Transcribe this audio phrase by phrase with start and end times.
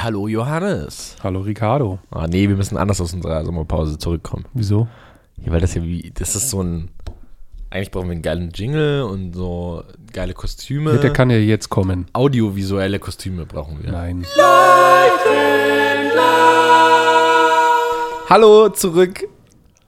[0.00, 1.16] Hallo Johannes.
[1.24, 1.98] Hallo Ricardo.
[2.12, 4.44] Ah nee, wir müssen anders aus unserer Sommerpause zurückkommen.
[4.54, 4.86] Wieso?
[5.44, 6.88] Ja, weil das ja wie, das ist so ein,
[7.70, 9.82] eigentlich brauchen wir einen geilen Jingle und so
[10.12, 10.92] geile Kostüme.
[10.92, 12.06] Ja, der kann ja jetzt kommen.
[12.12, 13.90] Audiovisuelle Kostüme brauchen wir.
[13.90, 14.24] Nein.
[18.30, 19.24] Hallo zurück.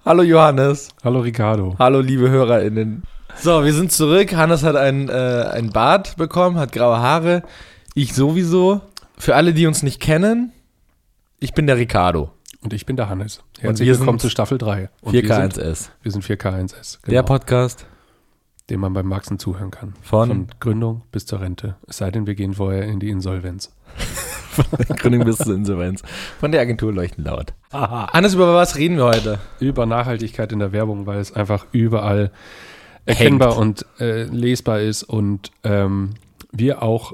[0.04, 0.88] Hallo Johannes.
[1.04, 1.76] Hallo Ricardo.
[1.78, 3.04] Hallo liebe HörerInnen.
[3.36, 4.34] So, wir sind zurück.
[4.34, 5.12] Hannes hat einen, äh,
[5.52, 7.44] einen Bart bekommen, hat graue Haare.
[7.94, 8.80] Ich sowieso.
[9.20, 10.50] Für alle, die uns nicht kennen,
[11.40, 12.30] ich bin der Ricardo.
[12.62, 13.42] Und ich bin der Hannes.
[13.58, 14.88] Herzlich willkommen zu Staffel 3.
[15.02, 15.90] Und wir sind, 4K1S.
[16.02, 16.98] wir sind 4K1S.
[17.06, 17.86] Der Podcast
[18.70, 19.94] dem man beim Maxen zuhören kann.
[20.00, 21.74] von, Von Gründung bis zur Rente.
[21.88, 23.74] Es sei denn, wir gehen vorher in die Insolvenz.
[24.96, 26.02] Gründung bis zur Insolvenz.
[26.38, 27.52] Von der Agentur Leuchten laut.
[27.72, 29.40] Hannes, über was reden wir heute?
[29.58, 32.30] Über Nachhaltigkeit in der Werbung, weil es einfach überall
[33.06, 36.10] erkennbar und äh, lesbar ist und ähm,
[36.52, 37.12] wir auch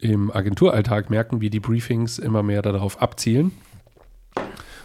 [0.00, 3.52] im Agenturalltag merken, wie die Briefings immer mehr darauf abzielen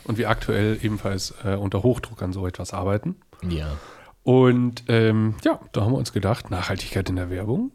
[0.06, 3.16] und wir aktuell ebenfalls äh, unter Hochdruck an so etwas arbeiten.
[3.48, 3.78] Ja.
[4.24, 7.72] Und ähm, ja, da haben wir uns gedacht, Nachhaltigkeit in der Werbung.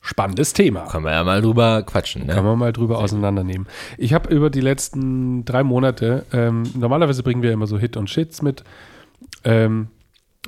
[0.00, 0.86] Spannendes Thema.
[0.86, 2.42] Können wir ja mal drüber quatschen, Kann ne?
[2.42, 3.66] man mal drüber auseinandernehmen.
[3.98, 8.08] Ich habe über die letzten drei Monate, ähm, normalerweise bringen wir immer so Hit und
[8.08, 8.62] Shits mit,
[9.42, 9.88] ähm,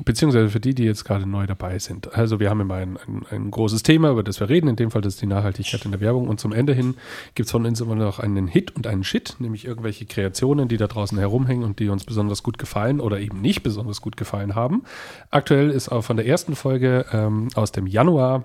[0.05, 2.15] beziehungsweise für die, die jetzt gerade neu dabei sind.
[2.15, 4.91] Also wir haben immer ein, ein, ein großes Thema, über das wir reden, in dem
[4.91, 6.95] Fall das ist die Nachhaltigkeit in der Werbung und zum Ende hin
[7.35, 10.77] gibt es von uns immer noch einen Hit und einen Shit, nämlich irgendwelche Kreationen, die
[10.77, 14.55] da draußen herumhängen und die uns besonders gut gefallen oder eben nicht besonders gut gefallen
[14.55, 14.83] haben.
[15.31, 18.45] Aktuell ist auch von der ersten Folge ähm, aus dem Januar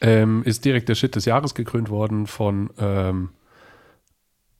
[0.00, 3.41] ähm, ist direkt der Shit des Jahres gekrönt worden von ähm, äh,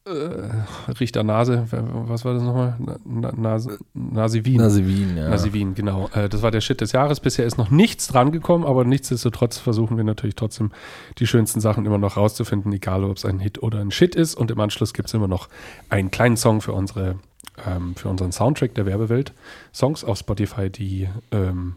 [0.04, 2.76] Richter Nase, was war das nochmal?
[3.04, 4.56] Na, Nase, Nase Wien.
[4.56, 5.28] Nase Wien, ja.
[5.28, 6.08] Nase Wien, genau.
[6.12, 7.20] Äh, das war der Shit des Jahres.
[7.20, 10.72] Bisher ist noch nichts dran gekommen, aber nichtsdestotrotz versuchen wir natürlich trotzdem
[11.18, 14.34] die schönsten Sachen immer noch rauszufinden, egal ob es ein Hit oder ein Shit ist.
[14.34, 15.48] Und im Anschluss gibt es immer noch
[15.88, 17.20] einen kleinen Song für unsere,
[17.64, 19.32] ähm, für unseren Soundtrack der Werbewelt.
[19.72, 21.76] Songs auf Spotify, die ähm,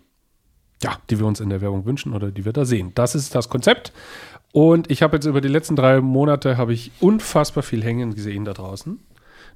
[0.84, 2.92] ja, die wir uns in der Werbung wünschen oder die wir da sehen.
[2.96, 3.94] Das ist das Konzept.
[4.56, 8.46] Und ich habe jetzt über die letzten drei Monate habe ich unfassbar viel hängen gesehen
[8.46, 9.02] da draußen.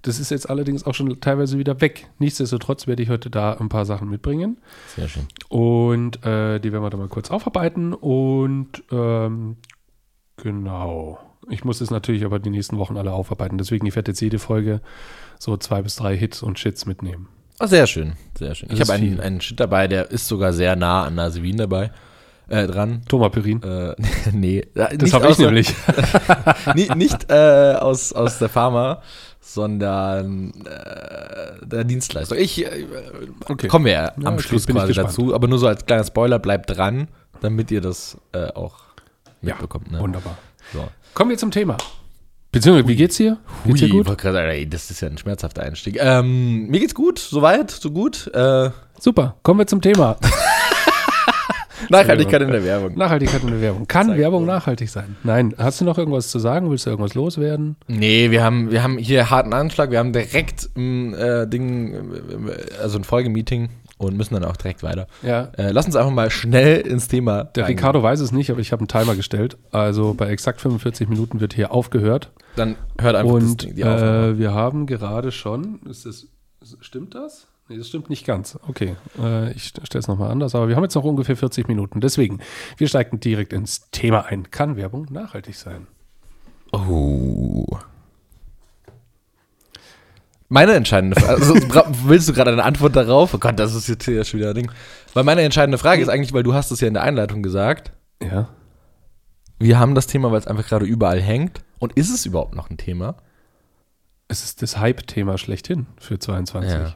[0.01, 2.09] Das ist jetzt allerdings auch schon teilweise wieder weg.
[2.17, 4.57] Nichtsdestotrotz werde ich heute da ein paar Sachen mitbringen.
[4.97, 5.25] Sehr schön.
[5.47, 7.93] Und äh, die werden wir dann mal kurz aufarbeiten.
[7.93, 9.55] Und ähm,
[10.35, 11.17] genau.
[11.49, 13.57] Ich muss es natürlich aber die nächsten Wochen alle aufarbeiten.
[13.57, 14.81] Deswegen, ich werde jetzt jede Folge
[15.39, 17.29] so zwei bis drei Hits und Shits mitnehmen.
[17.61, 18.67] Oh, sehr schön, sehr schön.
[18.67, 21.55] Das Ich habe einen, einen Shit dabei, der ist sogar sehr nah an Nase Wien
[21.55, 21.91] dabei.
[22.49, 23.01] Äh, dran.
[23.07, 23.61] Thomas Perin.
[23.63, 23.95] Äh,
[24.33, 25.73] nee, Das habe ich nämlich.
[26.75, 29.01] nicht, nicht äh, aus, aus der Pharma,
[29.39, 32.37] sondern äh, der Dienstleistung.
[32.37, 32.85] Ich äh,
[33.47, 33.67] Okay.
[33.67, 36.39] kommen wir ja Ja, am okay, Schluss quasi dazu, aber nur so als kleiner Spoiler,
[36.39, 37.07] bleibt dran,
[37.41, 38.77] damit ihr das äh, auch
[39.41, 39.91] Ja, mitbekommt.
[39.91, 39.99] Ne?
[39.99, 40.37] Wunderbar.
[40.73, 40.87] So.
[41.13, 41.77] Kommen wir zum Thema.
[42.51, 43.37] Beziehungsweise, wie geht's dir?
[43.63, 44.25] Geht's dir gut?
[44.25, 45.97] ey, das ist ja ein schmerzhafter Einstieg.
[45.99, 48.25] Ähm, mir geht's gut, soweit, so gut.
[48.33, 50.17] Äh, Super, kommen wir zum Thema.
[51.89, 52.95] Nachhaltigkeit in der Werbung.
[52.97, 53.87] Nachhaltigkeit in der Werbung.
[53.87, 54.53] Kann Zeig Werbung mal.
[54.55, 55.15] nachhaltig sein?
[55.23, 55.53] Nein.
[55.57, 56.69] Hast du noch irgendwas zu sagen?
[56.69, 57.75] Willst du irgendwas loswerden?
[57.87, 59.91] Nee, wir haben, wir haben hier harten Anschlag.
[59.91, 61.95] Wir haben direkt ein äh, Ding,
[62.81, 65.07] also ein Folgemeeting und müssen dann auch direkt weiter.
[65.23, 65.49] Ja.
[65.57, 67.43] Äh, lass uns einfach mal schnell ins Thema.
[67.43, 67.79] Der reingehen.
[67.79, 69.57] Ricardo weiß es nicht, aber ich habe einen Timer gestellt.
[69.71, 72.31] Also bei exakt 45 Minuten wird hier aufgehört.
[72.55, 74.27] Dann hört einfach Und das, die Aufnahme.
[74.29, 76.27] äh, wir haben gerade schon, ist das,
[76.79, 77.47] stimmt das?
[77.69, 78.57] Nee, das stimmt nicht ganz.
[78.67, 82.01] Okay, äh, ich stelle es nochmal anders, aber wir haben jetzt noch ungefähr 40 Minuten.
[82.01, 82.39] Deswegen,
[82.77, 84.49] wir steigen direkt ins Thema ein.
[84.49, 85.85] Kann Werbung nachhaltig sein?
[86.71, 87.67] Oh.
[90.47, 91.53] Meine entscheidende Frage, also,
[92.05, 93.35] willst du gerade eine Antwort darauf?
[93.35, 94.71] Oh Gott, das ist jetzt hier schon wieder ein Ding.
[95.13, 97.91] Weil meine entscheidende Frage ist eigentlich, weil du hast es ja in der Einleitung gesagt,
[98.23, 98.49] Ja.
[99.59, 101.61] wir haben das Thema, weil es einfach gerade überall hängt.
[101.77, 103.17] Und ist es überhaupt noch ein Thema?
[104.27, 106.71] Es ist das Hype-Thema schlechthin für 22.
[106.71, 106.95] Ja.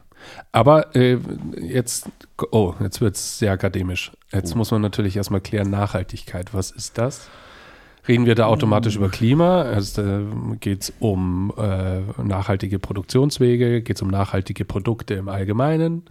[0.52, 1.18] Aber äh,
[1.60, 2.08] jetzt,
[2.50, 4.12] oh, jetzt wird es sehr akademisch.
[4.32, 4.58] Jetzt Oh.
[4.58, 6.54] muss man natürlich erstmal klären, Nachhaltigkeit.
[6.54, 7.28] Was ist das?
[8.06, 9.62] Reden wir da automatisch über Klima?
[9.62, 10.20] Also, äh,
[10.60, 13.80] geht es um äh, nachhaltige Produktionswege?
[13.82, 16.02] Geht es um nachhaltige Produkte im Allgemeinen?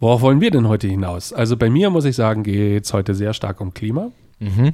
[0.00, 1.32] Worauf wollen wir denn heute hinaus?
[1.32, 4.10] Also bei mir muss ich sagen, geht es heute sehr stark um Klima.
[4.40, 4.72] Mhm.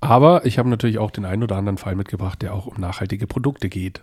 [0.00, 3.26] Aber ich habe natürlich auch den einen oder anderen Fall mitgebracht, der auch um nachhaltige
[3.26, 4.02] Produkte geht.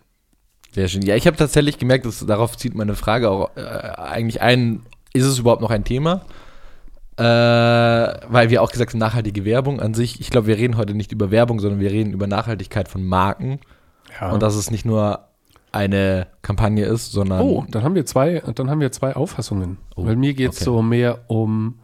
[0.73, 1.03] Sehr schön.
[1.03, 4.81] Ja, ich habe tatsächlich gemerkt, dass darauf zieht meine Frage auch äh, eigentlich ein,
[5.13, 6.21] ist es überhaupt noch ein Thema?
[7.15, 10.19] Äh, weil wir auch gesagt haben, nachhaltige Werbung an sich.
[10.19, 13.59] Ich glaube, wir reden heute nicht über Werbung, sondern wir reden über Nachhaltigkeit von Marken.
[14.19, 14.31] Ja.
[14.31, 15.27] Und dass es nicht nur
[15.71, 19.77] eine Kampagne ist, sondern Oh, dann haben wir zwei, dann haben wir zwei Auffassungen.
[19.95, 20.65] Oh, Weil mir geht es okay.
[20.65, 21.79] so mehr um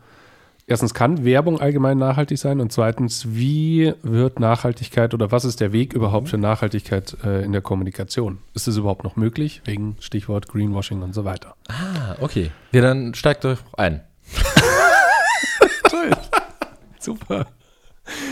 [0.69, 5.74] erstens kann Werbung allgemein nachhaltig sein und zweitens, wie wird Nachhaltigkeit oder was ist der
[5.74, 8.38] Weg überhaupt für Nachhaltigkeit äh, in der Kommunikation?
[8.54, 9.62] Ist es überhaupt noch möglich?
[9.66, 11.56] Wegen Stichwort Greenwashing und so weiter.
[11.68, 12.51] Ah, okay.
[12.71, 14.01] Ja, dann steigt doch ein.
[15.89, 16.12] Toll.
[17.00, 17.48] Super.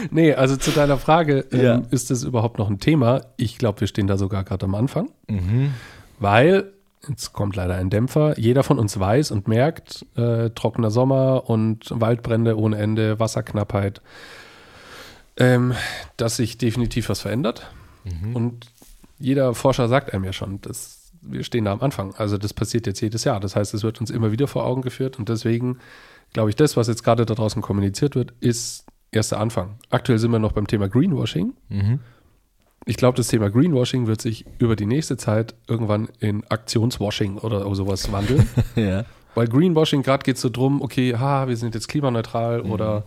[0.10, 1.81] Nee, also zu deiner Frage, ähm, Ja.
[1.92, 3.22] ist es überhaupt noch ein Thema?
[3.38, 5.72] Ich glaube, wir stehen da sogar gerade am Anfang, Mhm.
[6.19, 6.74] weil,
[7.09, 11.86] jetzt kommt leider ein Dämpfer, jeder von uns weiß und merkt, äh, trockener Sommer und
[11.89, 14.01] Waldbrände ohne Ende, Wasserknappheit,
[15.38, 15.74] ähm,
[16.18, 17.69] dass sich definitiv was verändert.
[18.33, 18.68] Und
[19.19, 22.15] jeder Forscher sagt einem ja schon, dass wir stehen da am Anfang.
[22.15, 23.39] Also das passiert jetzt jedes Jahr.
[23.39, 25.80] Das heißt, es wird uns immer wieder vor Augen geführt und deswegen
[26.33, 29.80] glaube ich, das, was jetzt gerade da draußen kommuniziert wird, ist erster Anfang.
[29.89, 31.53] Aktuell sind wir noch beim Thema Greenwashing.
[31.69, 32.00] Mhm.
[32.88, 37.75] Ich glaube, das Thema Greenwashing wird sich über die nächste Zeit irgendwann in Aktionswashing oder
[37.75, 38.48] sowas wandeln.
[38.75, 39.06] Ja.
[39.36, 43.06] Weil Greenwashing, gerade geht es so drum, okay, ha, wir sind jetzt klimaneutral oder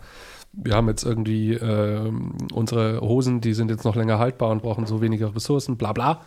[0.53, 4.85] wir haben jetzt irgendwie ähm, unsere Hosen, die sind jetzt noch länger haltbar und brauchen
[4.85, 6.21] so weniger Ressourcen, bla bla.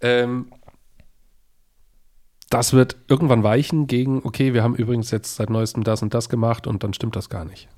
[0.00, 0.52] Ähm,
[2.50, 6.28] das wird irgendwann weichen gegen, okay, wir haben übrigens jetzt seit neuestem das und das
[6.28, 7.68] gemacht und dann stimmt das gar nicht.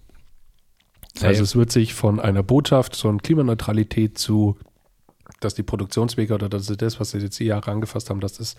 [1.23, 4.59] Also es wird sich von einer Botschaft von Klimaneutralität zu,
[5.41, 8.57] dass die Produktionswege oder dass das, was sie jetzt Jahre angefasst haben, dass das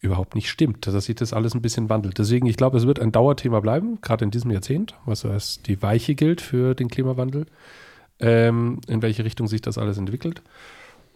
[0.00, 2.18] überhaupt nicht stimmt, dass sich das alles ein bisschen wandelt.
[2.18, 5.82] Deswegen, ich glaube, es wird ein Dauerthema bleiben, gerade in diesem Jahrzehnt, was als die
[5.82, 7.46] Weiche gilt für den Klimawandel,
[8.20, 10.42] ähm, in welche Richtung sich das alles entwickelt.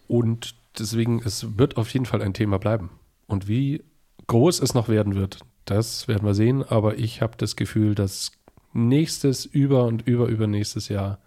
[0.07, 2.89] Und deswegen, es wird auf jeden Fall ein Thema bleiben.
[3.27, 3.83] Und wie
[4.27, 6.63] groß es noch werden wird, das werden wir sehen.
[6.63, 8.31] Aber ich habe das Gefühl, dass
[8.73, 11.19] nächstes, über und über, übernächstes Jahr,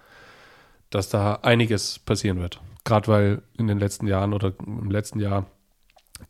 [0.91, 2.61] dass da einiges passieren wird.
[2.87, 5.47] Gerade weil in den letzten Jahren oder im letzten Jahr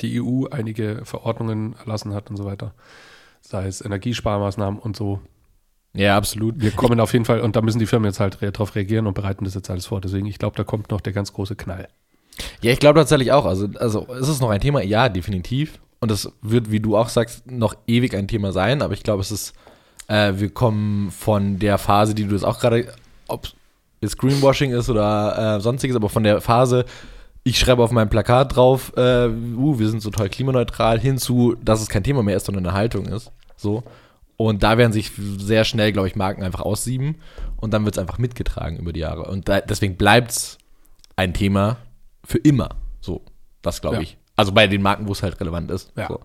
[0.00, 2.73] die EU einige Verordnungen erlassen hat und so weiter.
[3.43, 5.20] Sei es Energiesparmaßnahmen und so.
[5.93, 6.58] Ja, absolut.
[6.58, 9.06] Wir kommen auf jeden Fall, und da müssen die Firmen jetzt halt re drauf reagieren
[9.06, 10.00] und bereiten das jetzt alles vor.
[10.00, 11.88] Deswegen, ich glaube, da kommt noch der ganz große Knall.
[12.62, 13.44] Ja, ich glaube tatsächlich auch.
[13.44, 14.82] Also, also ist es noch ein Thema?
[14.82, 15.79] Ja, definitiv.
[16.00, 18.81] Und es wird, wie du auch sagst, noch ewig ein Thema sein.
[18.81, 19.53] Aber ich glaube, es ist,
[20.08, 22.93] äh, wir kommen von der Phase, die du jetzt auch gerade,
[24.06, 26.85] es Greenwashing ist oder äh, sonstiges, aber von der Phase,
[27.44, 31.81] ich schreibe auf meinem Plakat drauf, äh, uh, wir sind so toll klimaneutral, hinzu, dass
[31.81, 33.31] es kein Thema mehr ist, sondern eine Haltung ist.
[33.56, 33.85] So.
[34.37, 37.17] Und da werden sich sehr schnell, glaube ich, Marken einfach aussieben
[37.56, 39.25] und dann wird es einfach mitgetragen über die Jahre.
[39.25, 40.58] Und da, deswegen bleibt es
[41.17, 41.76] ein Thema
[42.25, 42.70] für immer.
[43.00, 43.23] So,
[43.62, 44.03] das glaube Ja.
[44.03, 44.19] ich.
[44.35, 45.91] Also bei den Marken, wo es halt relevant ist.
[45.97, 46.08] Ja.
[46.08, 46.20] So.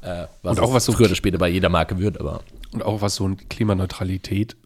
[0.00, 2.40] Äh, was Und auch was so- früher oder später bei jeder Marke wird, aber
[2.72, 4.56] Und auch was so eine Klimaneutralität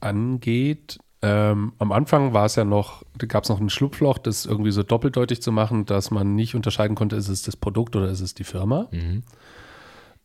[0.00, 4.44] angeht, ähm, am Anfang war es ja noch, da gab es noch ein Schlupfloch, das
[4.44, 8.10] irgendwie so doppeldeutig zu machen, dass man nicht unterscheiden konnte, ist es das Produkt oder
[8.10, 8.88] ist es die Firma.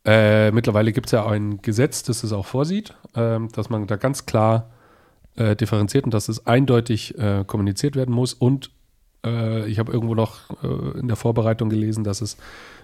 [0.04, 3.96] Äh, mittlerweile gibt es ja ein Gesetz, das es auch vorsieht, ähm, dass man da
[3.96, 4.68] ganz klar
[5.36, 8.34] äh, differenziert und dass es eindeutig äh, kommuniziert werden muss.
[8.34, 8.70] Und
[9.24, 12.36] äh, ich habe irgendwo noch äh, in der Vorbereitung gelesen, dass es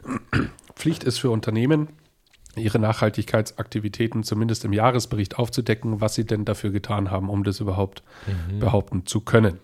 [0.74, 1.88] Pflicht ist für Unternehmen,
[2.56, 8.02] ihre Nachhaltigkeitsaktivitäten zumindest im Jahresbericht aufzudecken, was sie denn dafür getan haben, um das überhaupt
[8.58, 9.58] behaupten zu können.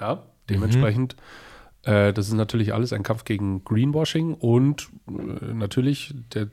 [0.00, 1.16] Ja, dementsprechend,
[1.84, 6.48] äh, das ist natürlich alles ein Kampf gegen Greenwashing und äh, natürlich, der,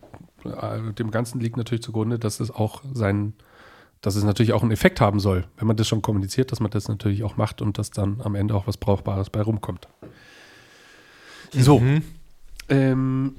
[0.45, 3.33] äh, dem Ganzen liegt natürlich zugrunde, dass es auch sein,
[4.01, 6.71] dass es natürlich auch einen Effekt haben soll, wenn man das schon kommuniziert, dass man
[6.71, 9.87] das natürlich auch macht und dass dann am Ende auch was Brauchbares bei rumkommt.
[11.53, 11.81] So,
[12.69, 13.35] ähm,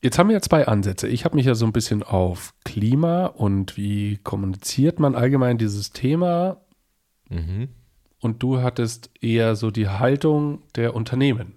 [0.00, 1.08] Jetzt haben wir ja zwei Ansätze.
[1.08, 5.90] Ich habe mich ja so ein bisschen auf Klima und wie kommuniziert man allgemein dieses
[5.90, 6.58] Thema
[8.20, 11.54] und du hattest eher so die Haltung der Unternehmen.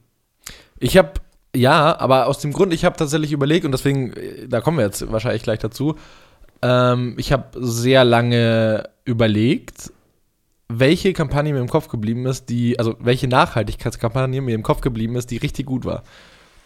[0.79, 1.13] Ich habe,
[1.55, 4.85] ja, aber aus dem Grund, ich habe tatsächlich überlegt und deswegen, äh, da kommen wir
[4.85, 5.95] jetzt wahrscheinlich gleich dazu,
[6.63, 9.91] ähm, ich habe sehr lange überlegt,
[10.67, 15.15] welche Kampagne mir im Kopf geblieben ist, die, also welche Nachhaltigkeitskampagne mir im Kopf geblieben
[15.15, 16.03] ist, die richtig gut war.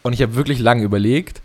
[0.03, 1.41] Und ich habe wirklich lange überlegt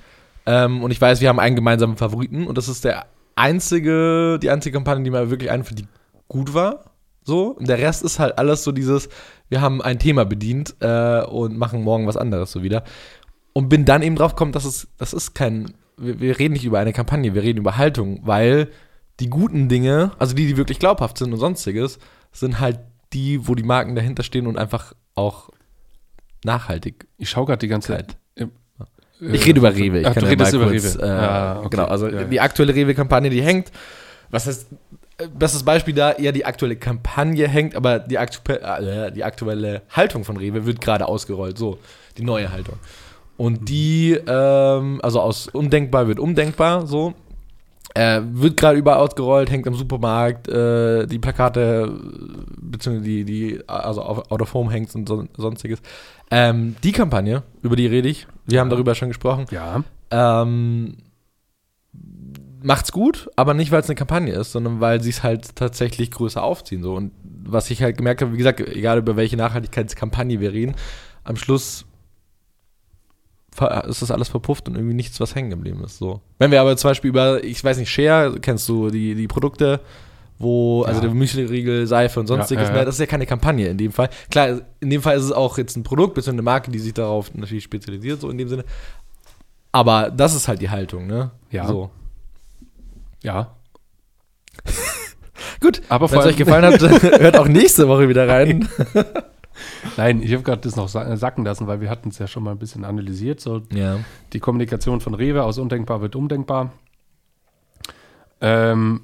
[0.47, 3.07] ähm, und ich weiß, wir haben einen gemeinsamen Favoriten und das ist der
[3.37, 5.87] einzige, die einzige Kampagne, die mir wirklich einfällt, die
[6.29, 6.85] gut war.
[7.23, 9.09] So, und der Rest ist halt alles so dieses,
[9.49, 12.85] wir haben ein Thema bedient äh, und machen morgen was anderes so wieder.
[13.53, 16.65] Und bin dann eben drauf gekommen, dass es, das ist kein, wir, wir reden nicht
[16.65, 18.71] über eine Kampagne, wir reden über Haltung, weil
[19.19, 21.99] die guten Dinge, also die, die wirklich glaubhaft sind und sonstiges,
[22.33, 22.81] sind halt
[23.13, 25.51] die, wo die Marken dahinter stehen und einfach auch
[26.45, 27.07] nachhaltig.
[27.19, 28.17] Ich schaue gerade die ganze Zeit.
[29.21, 30.01] Ich rede über Rewe.
[30.01, 31.03] Ich Ach, kann du ja redest über kurz, Rewe.
[31.07, 31.69] Äh, Ah, okay.
[31.71, 32.25] Genau, also Ja, ja.
[32.25, 33.71] die aktuelle Rewe-Kampagne, die hängt.
[34.31, 34.67] Was heißt,
[35.37, 40.25] bestes Beispiel da, eher die aktuelle Kampagne hängt, aber die, aktu äh, die aktuelle Haltung
[40.25, 41.59] von Rewe wird gerade ausgerollt.
[41.59, 41.79] So,
[42.17, 42.77] die neue Haltung.
[43.37, 47.15] Und die, ähm, also aus undenkbar wird umdenkbar, so.
[47.93, 51.93] Äh, wird gerade überall ausgerollt, hängt im Supermarkt, äh, die Plakate,
[52.61, 55.81] beziehungsweise die, die, also out of home hängt und so, sonstiges.
[56.31, 59.83] Ähm, die Kampagne, über die rede ich, wir haben darüber schon gesprochen, Ja.
[60.11, 60.97] ähm,
[62.63, 66.11] macht's gut, aber nicht, weil es eine Kampagne ist, sondern weil sie es halt tatsächlich
[66.11, 66.83] größer aufziehen.
[66.83, 66.95] So.
[66.95, 70.75] Und was ich halt gemerkt habe, wie gesagt, egal über welche Nachhaltigkeitskampagne wir reden,
[71.25, 71.87] am Schluss
[73.89, 75.99] ist das alles verpufft und irgendwie nichts, was hängen geblieben ist.
[75.99, 76.21] So.
[76.39, 79.81] Wenn wir aber zum Beispiel über, ich weiß nicht, Share, kennst du die, die Produkte,
[80.41, 81.07] wo, also Ja.
[81.07, 84.09] der Müsli-Riegel, Seife und sonstiges, Ja, ja, das ist ja keine Kampagne in dem Fall.
[84.31, 86.31] Klar, in dem Fall ist es auch jetzt ein Produkt, bzw.
[86.33, 88.65] eine Marke, die sich darauf natürlich spezialisiert, so in dem Sinne.
[89.71, 91.31] Aber das ist halt die Haltung, ne?
[91.51, 91.67] Ja.
[91.69, 91.91] So.
[93.23, 93.55] Ja.
[95.61, 96.81] Gut, Aber wenn es euch gefallen hat,
[97.21, 98.67] hört auch nächste Woche wieder rein.
[99.99, 102.43] Nein, ich habe gerade das noch sa- sacken lassen, weil wir hatten es ja schon
[102.43, 103.41] mal ein bisschen analysiert.
[103.41, 103.99] So Ja.
[104.33, 106.73] die Kommunikation von Rewe aus undenkbar wird umdenkbar.
[108.41, 109.03] Ähm,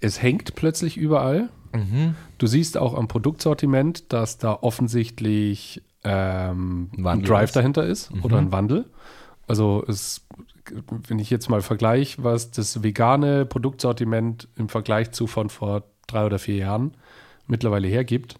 [0.00, 1.48] es hängt plötzlich überall.
[1.74, 2.14] Mhm.
[2.38, 7.56] Du siehst auch am Produktsortiment, dass da offensichtlich ähm, Ein Drive ist.
[7.56, 8.24] dahinter ist Mhm.
[8.24, 8.86] oder ein Wandel.
[9.46, 10.26] Also es,
[11.08, 16.24] wenn ich jetzt mal vergleiche, was das vegane Produktsortiment im Vergleich zu von vor drei
[16.26, 16.92] oder vier Jahren
[17.46, 18.36] mittlerweile hergibt,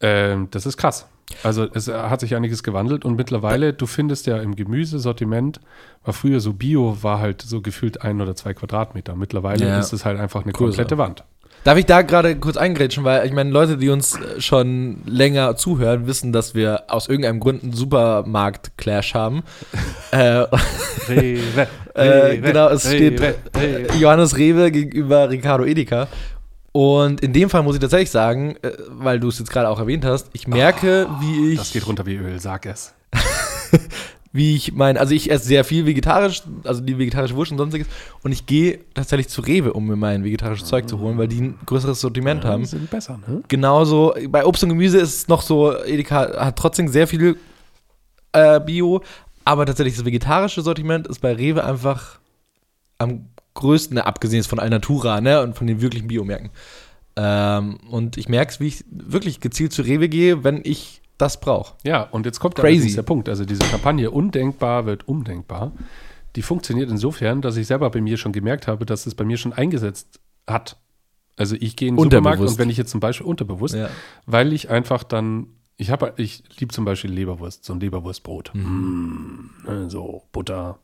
[0.00, 1.06] ähm, das ist krass.
[1.42, 5.60] Also es hat sich einiges gewandelt und mittlerweile, du findest ja im Gemüsesortiment,
[6.04, 9.16] war früher so Bio, war halt so gefühlt ein oder zwei Quadratmeter.
[9.16, 9.78] Mittlerweile Ja.
[9.78, 10.68] ist es halt einfach eine Größer.
[10.84, 11.24] komplette Wand.
[11.64, 15.56] Darf ich da gerade kurz eingrätschen, weil ich meine, Leute, die uns äh, schon länger
[15.56, 19.42] zuhören, wissen, dass wir aus irgendeinem Grund einen Supermarkt-Clash haben.
[20.10, 20.44] äh,
[21.08, 23.86] Rewe, Äh, genau, es steht Rewe, Rewe.
[23.98, 26.08] Johannes Rewe gegenüber Ricardo Edeka.
[26.76, 29.78] Und in dem Fall muss ich tatsächlich sagen, äh, weil du es jetzt gerade auch
[29.78, 31.58] erwähnt hast, ich merke, wie ich.
[31.58, 32.94] Das geht runter wie Öl, sag es.
[34.32, 37.86] wie ich mein, also ich esse sehr viel vegetarisch, also die vegetarische Wurst und sonstiges.
[38.24, 41.42] Und ich gehe tatsächlich zu Rewe, um mir mein vegetarisches Zeug zu holen, weil die
[41.42, 42.64] ein größeres Sortiment haben.
[42.64, 43.44] Die sind besser, ne?
[43.46, 47.36] Genauso, bei Obst und Gemüse ist es noch so, Edeka hat trotzdem sehr viel
[48.32, 49.00] äh, Bio,
[49.44, 52.18] aber tatsächlich das vegetarische Sortiment ist bei Rewe einfach
[52.98, 56.50] am größten, abgesehen von Alnatura, ne, und von den wirklichen Biomärkten.
[57.16, 61.38] Ähm, und ich merke es, wie ich wirklich gezielt zu Rewe gehe, wenn ich das
[61.40, 61.74] brauche.
[61.84, 62.92] Ja, und jetzt kommt Crazy.
[62.94, 63.28] der Punkt.
[63.28, 65.70] Also diese Kampagne Undenkbar wird umdenkbar.
[66.34, 69.36] Die funktioniert insofern, dass ich selber bei mir schon gemerkt habe, dass es bei mir
[69.36, 70.18] schon eingesetzt
[70.48, 70.76] hat.
[71.36, 73.88] Also ich gehe in den Supermarkt und wenn ich jetzt zum Beispiel unterbewusst, Ja.
[74.26, 75.46] weil ich einfach dann,
[75.76, 78.50] ich habe, ich liebe zum Beispiel Leberwurst, so ein Leberwurstbrot.
[78.54, 80.78] Mm, ne, so Butter,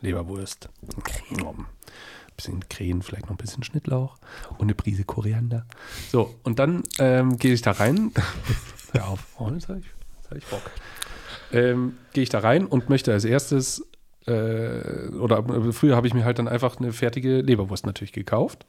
[0.00, 0.68] Leberwurst,
[1.04, 1.66] Creme,
[2.36, 4.16] bisschen Creme, vielleicht noch ein bisschen Schnittlauch
[4.52, 5.66] und eine Prise Koriander.
[6.10, 8.12] So, und dann ähm, gehe ich da rein.
[8.92, 9.86] Hör auf, oh, jetzt habe ich,
[10.16, 10.62] jetzt hab ich Bock.
[11.52, 13.86] Ähm, gehe ich da rein und möchte als erstes,
[14.26, 18.66] äh, oder äh, früher habe ich mir halt dann einfach eine fertige Leberwurst natürlich gekauft.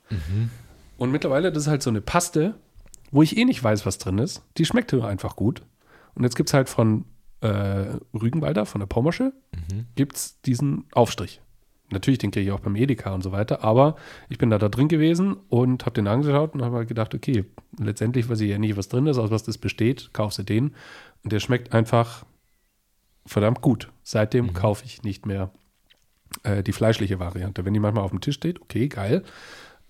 [0.98, 2.56] Und mittlerweile, das ist halt so eine Paste,
[3.12, 4.42] wo ich eh nicht weiß, was drin ist.
[4.58, 5.62] Die schmeckt einfach gut.
[6.16, 7.06] Und jetzt gibt es halt von
[7.42, 9.34] äh, Rügenwalder, von der Pommersche,
[9.96, 11.42] gibt es diesen Aufstrich.
[11.92, 13.96] Natürlich, den kriege ich auch beim Edeka und so weiter, aber
[14.30, 17.46] ich bin da, da drin gewesen und habe den angeschaut und habe halt gedacht, okay,
[17.80, 20.76] letztendlich weiß ich ja nicht, was drin ist, aus was das besteht, kaufst du den.
[21.24, 22.26] Und der schmeckt einfach
[23.26, 23.92] verdammt gut.
[24.04, 25.52] Seitdem kaufe ich nicht mehr
[26.44, 27.66] äh, die fleischliche Variante.
[27.66, 29.24] Wenn die manchmal auf dem Tisch steht, okay, geil.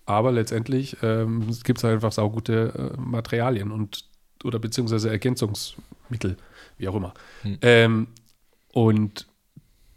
[0.06, 4.08] Aber letztendlich ähm, gibt es einfach saugute äh, Materialien und
[4.42, 6.38] oder beziehungsweise Ergänzungsmittel,
[6.80, 7.14] wie auch immer.
[7.42, 7.58] Hm.
[7.62, 8.06] Ähm,
[8.72, 9.26] und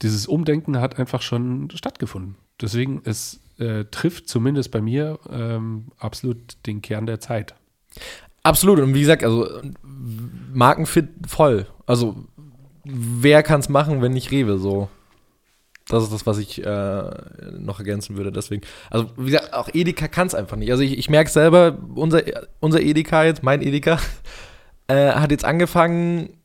[0.01, 2.35] dieses Umdenken hat einfach schon stattgefunden.
[2.61, 7.55] Deswegen, es äh, trifft zumindest bei mir ähm, absolut den Kern der Zeit.
[8.43, 8.79] Absolut.
[8.79, 9.47] Und wie gesagt, also
[10.53, 11.67] Markenfit voll.
[11.85, 12.15] Also
[12.83, 14.89] wer kann es machen, wenn nicht Rewe so?
[15.87, 17.11] Das ist das, was ich äh,
[17.57, 18.31] noch ergänzen würde.
[18.31, 20.71] Deswegen, also wie gesagt, auch Edeka kann es einfach nicht.
[20.71, 22.21] Also ich, ich merke selber, unser,
[22.59, 23.99] unser Edeka jetzt, mein Edeka,
[24.87, 26.37] äh, hat jetzt angefangen,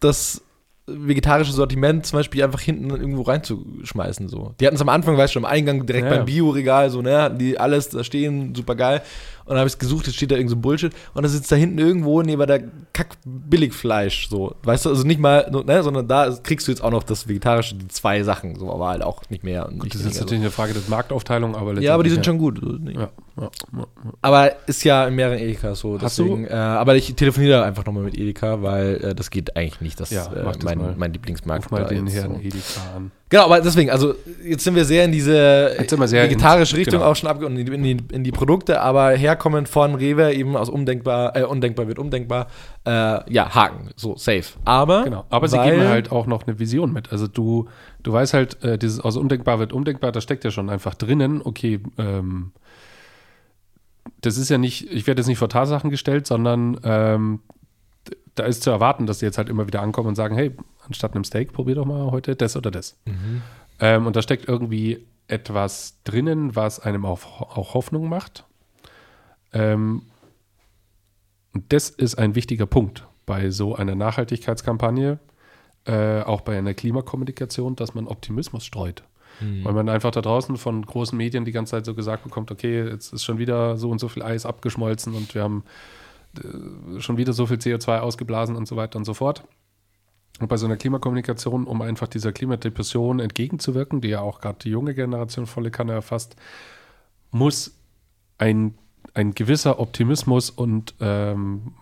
[0.00, 0.42] das
[0.86, 4.28] vegetarische Sortiment zum Beispiel einfach hinten irgendwo reinzuschmeißen.
[4.28, 4.54] So.
[4.60, 7.22] Die hatten es am Anfang, weißt du, am Eingang direkt Ja, beim Bioregal, so, ne,
[7.22, 9.02] hatten die alles da stehen, super geil.
[9.46, 10.92] Und dann habe ich es gesucht, jetzt steht da irgend so Bullshit.
[11.14, 14.56] Und das sitzt da hinten irgendwo neben der Kack-Billigfleisch, so.
[14.64, 17.28] Weißt du, also nicht mal, so, ne, sondern da kriegst du jetzt auch noch das
[17.28, 19.66] Vegetarische, die zwei Sachen, so, aber halt auch nicht mehr.
[19.66, 21.80] Und Gut, nicht das ist natürlich eine Frage der Marktaufteilung, aber so.
[21.80, 22.92] Ja, aber die sind letztendlich, schon gut.
[22.92, 23.86] Ja, ja, ja, ja.
[24.20, 26.00] Aber ist ja in mehreren Edekas so.
[26.00, 29.80] Hast Deswegen, äh, aber ich telefoniere einfach nochmal mit Edeka, weil äh, das geht eigentlich
[29.80, 30.00] nicht.
[30.00, 31.66] Das Ja, äh, mein, mein Lieblingsmarkt.
[31.66, 32.40] Ruf mal den Herrn so.
[32.40, 33.12] Edeka an.
[33.28, 34.14] Genau, aber deswegen, also
[34.44, 35.74] jetzt sind wir sehr in diese
[36.06, 37.10] sehr vegetarische in- Richtung genau.
[37.10, 40.56] auch schon abge und in die, in, in die Produkte, aber herkommend von Rewe eben
[40.56, 42.46] aus undenkbar, äh, undenkbar wird undenkbar,
[42.86, 44.44] äh, ja, Haken, so, safe.
[44.64, 47.10] Aber, Genau, aber sie geben halt auch noch eine Vision mit.
[47.10, 47.68] Also du,
[48.04, 51.40] du weißt halt, äh, dieses aus undenkbar wird undenkbar, da steckt ja schon einfach drinnen,
[51.42, 52.52] okay, ähm,
[54.20, 57.40] das ist ja nicht, ich werde jetzt nicht vor Tatsachen gestellt, sondern ähm,
[58.36, 60.52] da ist zu erwarten, dass die jetzt halt immer wieder ankommen und sagen, hey,
[60.86, 62.96] anstatt einem Steak, probier doch mal heute das oder das.
[63.80, 68.44] Ähm, und da steckt irgendwie etwas drinnen, was einem auch, auch Hoffnung macht.
[69.52, 70.02] Ähm,
[71.52, 75.18] und das ist ein wichtiger Punkt bei so einer Nachhaltigkeitskampagne,
[75.86, 79.02] äh, auch bei einer Klimakommunikation, dass man Optimismus streut.
[79.64, 82.88] Weil man einfach da draußen von großen Medien die ganze Zeit so gesagt bekommt, okay,
[82.88, 85.64] jetzt ist schon wieder so und so viel Eis abgeschmolzen und wir haben
[86.38, 89.44] äh, schon wieder so viel CO2 ausgeblasen und so weiter und so fort.
[90.40, 94.70] Und bei so einer Klimakommunikation, um einfach dieser Klimadepression entgegenzuwirken, die ja auch gerade die
[94.70, 96.36] junge Generation volle Kanne erfasst,
[97.30, 97.74] muss
[98.38, 98.74] ein,
[99.14, 101.72] ein gewisser Optimismus und ähm,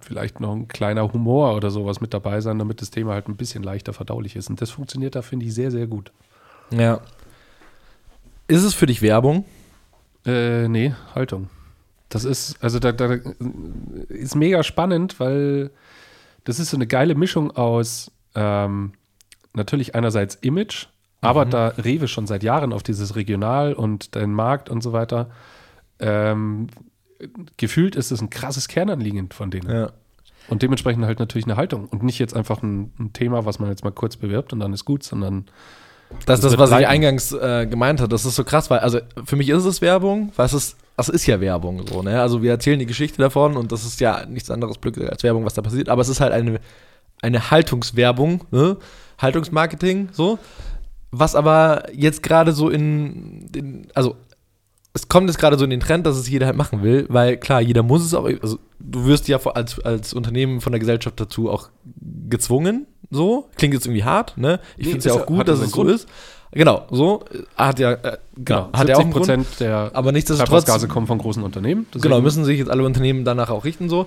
[0.00, 3.36] vielleicht noch ein kleiner Humor oder sowas mit dabei sein, damit das Thema halt ein
[3.36, 4.50] bisschen leichter verdaulich ist.
[4.50, 6.12] Und das funktioniert da, finde ich, sehr, sehr gut.
[6.70, 7.00] Ja.
[8.46, 9.44] Ist es für dich Werbung?
[10.26, 11.48] Äh, nee, Haltung.
[12.10, 13.16] Das ist, also da, da
[14.08, 15.70] ist mega spannend, weil
[16.44, 18.92] das ist so eine geile Mischung aus ähm,
[19.54, 20.86] natürlich einerseits Image,
[21.20, 25.30] aber da Rewe schon seit Jahren auf dieses Regional und den Markt und so weiter,
[25.98, 26.66] ähm,
[27.56, 29.70] gefühlt ist es ein krasses Kernanliegen von denen.
[29.70, 29.90] Ja.
[30.48, 33.70] Und dementsprechend halt natürlich eine Haltung und nicht jetzt einfach ein, ein Thema, was man
[33.70, 35.46] jetzt mal kurz bewirbt und dann ist gut, sondern
[36.26, 36.92] Das ist das, wird was ich bleiben.
[36.92, 38.10] eingangs äh, gemeint habe.
[38.10, 41.08] Das ist so krass, weil, also für mich ist es Werbung, weil es ist, das
[41.08, 42.20] ist ja Werbung so, ne?
[42.20, 45.44] Also wir erzählen die Geschichte davon und das ist ja nichts anderes Glück als Werbung,
[45.44, 46.60] was da passiert, aber es ist halt eine,
[47.22, 48.76] eine Haltungswerbung, ne?
[49.18, 50.38] Haltungsmarketing, so.
[51.10, 54.16] Was aber jetzt gerade so in, in, also
[54.92, 57.36] es kommt jetzt gerade so in den Trend, dass es jeder halt machen will, weil
[57.36, 61.18] klar, jeder muss es auch, also du wirst ja als, als Unternehmen von der Gesellschaft
[61.18, 61.68] dazu auch
[62.28, 63.48] gezwungen, so.
[63.56, 64.60] Klingt jetzt irgendwie hart, ne?
[64.76, 66.08] Ich Nee, finde es ja auch gut, dass es so ist.
[66.54, 67.24] Genau, so.
[67.32, 69.26] äh, Hat ja, äh, genau, hat ja auch einen Grund.
[69.26, 71.86] Prozent der Aber nichtsdestotrotz, Treibhausgase kommen von großen Unternehmen.
[72.00, 74.06] genau, müssen sich jetzt alle Unternehmen danach auch richten, so.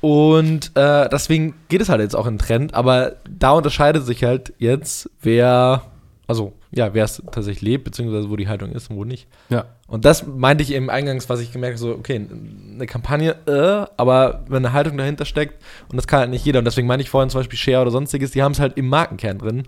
[0.00, 4.52] Und äh, deswegen geht es halt jetzt auch in Trend, aber da unterscheidet sich halt
[4.58, 5.82] jetzt, wer,
[6.26, 9.28] also ja, wer es tatsächlich lebt, beziehungsweise wo die Haltung ist und wo nicht.
[9.48, 9.64] Ja.
[9.86, 12.26] Und das meinte ich eben eingangs, was ich gemerkt habe, so, okay,
[12.74, 16.58] eine Kampagne, äh, aber wenn eine Haltung dahinter steckt, und das kann halt nicht jeder,
[16.58, 18.88] und deswegen meine ich vorhin zum Beispiel Share oder sonstiges, die haben es halt im
[18.88, 19.62] Markenkern drin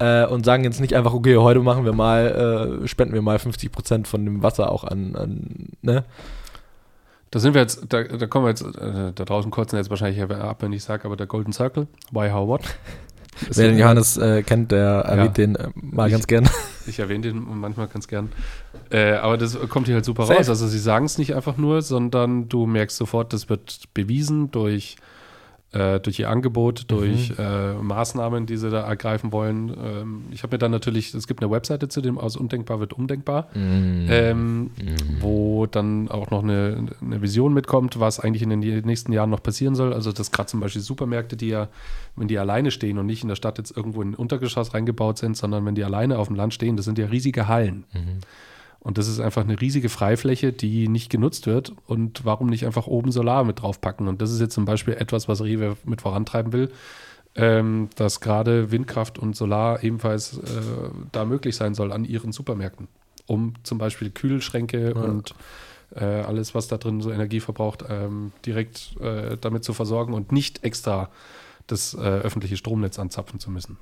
[0.00, 3.36] äh, und sagen jetzt nicht einfach, okay, heute machen wir mal, äh, spenden wir mal
[3.36, 6.04] 50% von dem Wasser auch an, an ne?
[7.30, 10.20] Da sind wir jetzt, da, da kommen wir jetzt, äh, da draußen kurzen jetzt wahrscheinlich
[10.20, 12.62] ab, wenn ich sage, aber der Golden Circle, why, how, what?
[13.54, 16.48] Wer ja- den Johannes äh, kennt, der erwähnt den äh, mal Ich- ganz gern.
[16.86, 18.32] Ich erwähne den manchmal ganz gern.
[18.90, 20.38] Äh, aber das kommt hier halt super Safe.
[20.38, 20.48] raus.
[20.48, 24.96] Also sie sagen es nicht einfach nur, sondern du merkst sofort, das wird bewiesen durch,
[25.72, 29.68] äh, durch ihr Angebot, durch äh, Maßnahmen, die sie da ergreifen wollen.
[29.70, 32.92] Ähm, ich habe mir dann natürlich, es gibt eine Webseite zu dem aus Undenkbar wird
[32.92, 34.70] undenkbar, ähm,
[35.20, 39.42] wo dann auch noch eine, eine Vision mitkommt, was eigentlich in den nächsten Jahren noch
[39.42, 39.92] passieren soll.
[39.92, 41.68] Also dass gerade zum Beispiel Supermärkte, die ja,
[42.16, 45.18] wenn die alleine stehen und nicht in der Stadt jetzt irgendwo in ein Untergeschoss reingebaut
[45.18, 47.84] sind, sondern wenn die alleine auf dem Land stehen, das sind ja riesige Hallen.
[48.80, 51.74] Und das ist einfach eine riesige Freifläche, die nicht genutzt wird.
[51.86, 54.08] Und warum nicht einfach oben Solar mit draufpacken?
[54.08, 56.70] Und das ist jetzt zum Beispiel etwas, was Rewe mit vorantreiben will,
[57.34, 60.40] ähm, dass gerade Windkraft und Solar ebenfalls äh,
[61.12, 62.88] da möglich sein soll an ihren Supermärkten.
[63.26, 65.34] Um zum Beispiel Kühlschränke und
[65.94, 70.32] äh, alles, was da drin so Energie verbraucht, ähm, direkt äh, damit zu versorgen und
[70.32, 71.10] nicht extra
[71.66, 73.76] das äh, öffentliche Stromnetz anzapfen zu müssen.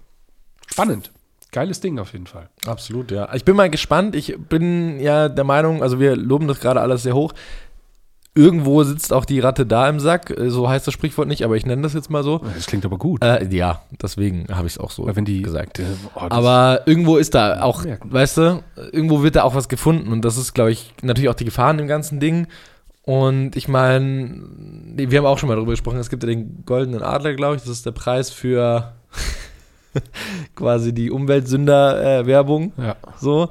[0.66, 1.12] Spannend.
[1.50, 2.48] Geiles Ding auf jeden Fall.
[2.66, 3.32] Absolut, ja.
[3.34, 4.14] Ich bin mal gespannt.
[4.14, 7.32] Ich bin ja der Meinung, also wir loben das gerade alles sehr hoch.
[8.34, 10.30] Irgendwo sitzt auch die Ratte da im Sack.
[10.30, 12.38] Äh, So heißt das Sprichwort nicht, aber ich nenne das jetzt mal so.
[12.54, 13.24] Das klingt aber gut.
[13.24, 15.78] Äh, ja, deswegen habe ich es auch so die gesagt.
[15.80, 15.84] äh,
[16.14, 18.12] oh, Aber irgendwo ist da auch, Merken.
[18.12, 20.12] weißt du, irgendwo wird da auch was gefunden.
[20.12, 22.46] Und das ist, glaube ich, natürlich auch die Gefahr in dem ganzen Ding.
[23.02, 24.42] Und ich meine,
[24.94, 27.62] wir haben auch schon mal darüber gesprochen, es gibt ja den goldenen Adler, glaube ich.
[27.62, 28.92] Das ist der Preis für
[30.54, 32.72] quasi die Umweltsünder-Werbung.
[32.78, 32.96] ja.
[33.20, 33.50] so.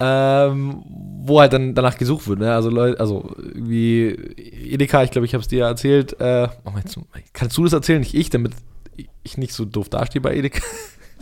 [0.00, 0.82] Ähm,
[1.24, 2.52] wo halt dann danach gesucht wird, ne?
[2.52, 4.08] Also Leute, also irgendwie
[4.72, 6.18] Edeka, ich glaube, ich habe es dir ja erzählt.
[6.20, 6.98] Äh, oh, jetzt,
[7.32, 8.52] kannst du das erzählen, nicht ich, damit
[9.22, 10.60] ich nicht so doof dastehe bei Edeka?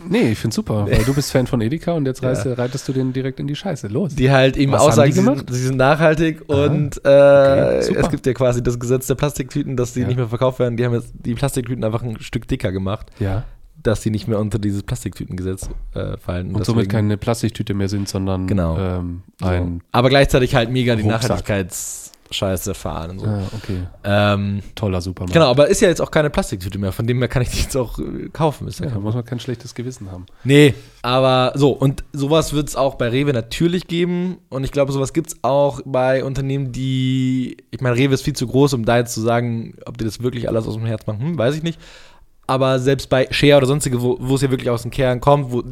[0.09, 2.29] Nee, ich finde super, weil du bist Fan von Edeka und jetzt Ja.
[2.29, 3.87] reißt, reitest du den direkt in die Scheiße.
[3.87, 4.15] Los.
[4.15, 5.37] Die halt eben Was aussagen, die sie, gemacht?
[5.49, 6.65] sind, sie sind nachhaltig Aha.
[6.65, 10.07] und äh, Okay, es gibt ja quasi das Gesetz der Plastiktüten, dass die Ja.
[10.07, 10.75] nicht mehr verkauft werden.
[10.75, 13.11] Die haben jetzt die Plastiktüten einfach ein Stück dicker gemacht.
[13.19, 13.43] ja.
[13.83, 16.53] Dass sie nicht mehr unter dieses Plastiktütengesetz äh, fallen.
[16.55, 18.77] Und somit keine Plastiktüte mehr sind, sondern Genau.
[18.77, 19.45] ähm, so.
[19.47, 19.81] ein.
[19.91, 21.21] Aber gleichzeitig halt mega die Rucksack.
[21.29, 23.25] Nachhaltigkeitsscheiße fahren und so.
[23.27, 23.77] Ah, okay.
[24.03, 25.33] Ähm, Toller Supermarkt.
[25.33, 27.59] genau, aber ist ja jetzt auch keine Plastiktüte mehr, von dem her kann ich die
[27.59, 28.67] jetzt auch äh, kaufen.
[28.67, 30.25] Ist ja Ja, muss man kein schlechtes Gewissen haben.
[30.43, 34.37] Nee, aber so, und sowas wird es auch bei Rewe natürlich geben.
[34.49, 37.57] Und ich glaube, sowas gibt es auch bei Unternehmen, die.
[37.71, 40.21] Ich meine, Rewe ist viel zu groß, um da jetzt zu sagen, ob die das
[40.21, 41.79] wirklich alles aus dem Herz machen, hm, weiß ich nicht.
[42.47, 45.51] Aber selbst bei Share oder sonstige, wo wo es ja wirklich aus dem Kern kommt,
[45.51, 45.63] wo,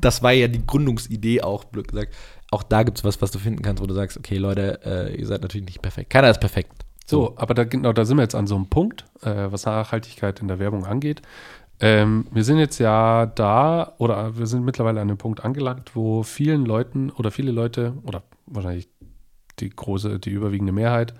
[0.00, 2.14] das war ja die Gründungsidee auch, blöd gesagt.
[2.50, 5.16] Auch da gibt es was, was du finden kannst, wo du sagst, okay, Leute, äh,
[5.16, 6.10] ihr seid natürlich nicht perfekt.
[6.10, 6.72] Keiner ist perfekt.
[7.06, 10.40] So, aber da, genau, da sind wir jetzt an so einem Punkt, äh, was Nachhaltigkeit
[10.40, 11.22] in der Werbung angeht.
[11.78, 16.22] Ähm, wir sind jetzt ja da, oder wir sind mittlerweile an einem Punkt angelangt, wo
[16.22, 18.88] vielen Leuten oder viele Leute, oder wahrscheinlich
[19.60, 21.14] die große, die überwiegende Mehrheit,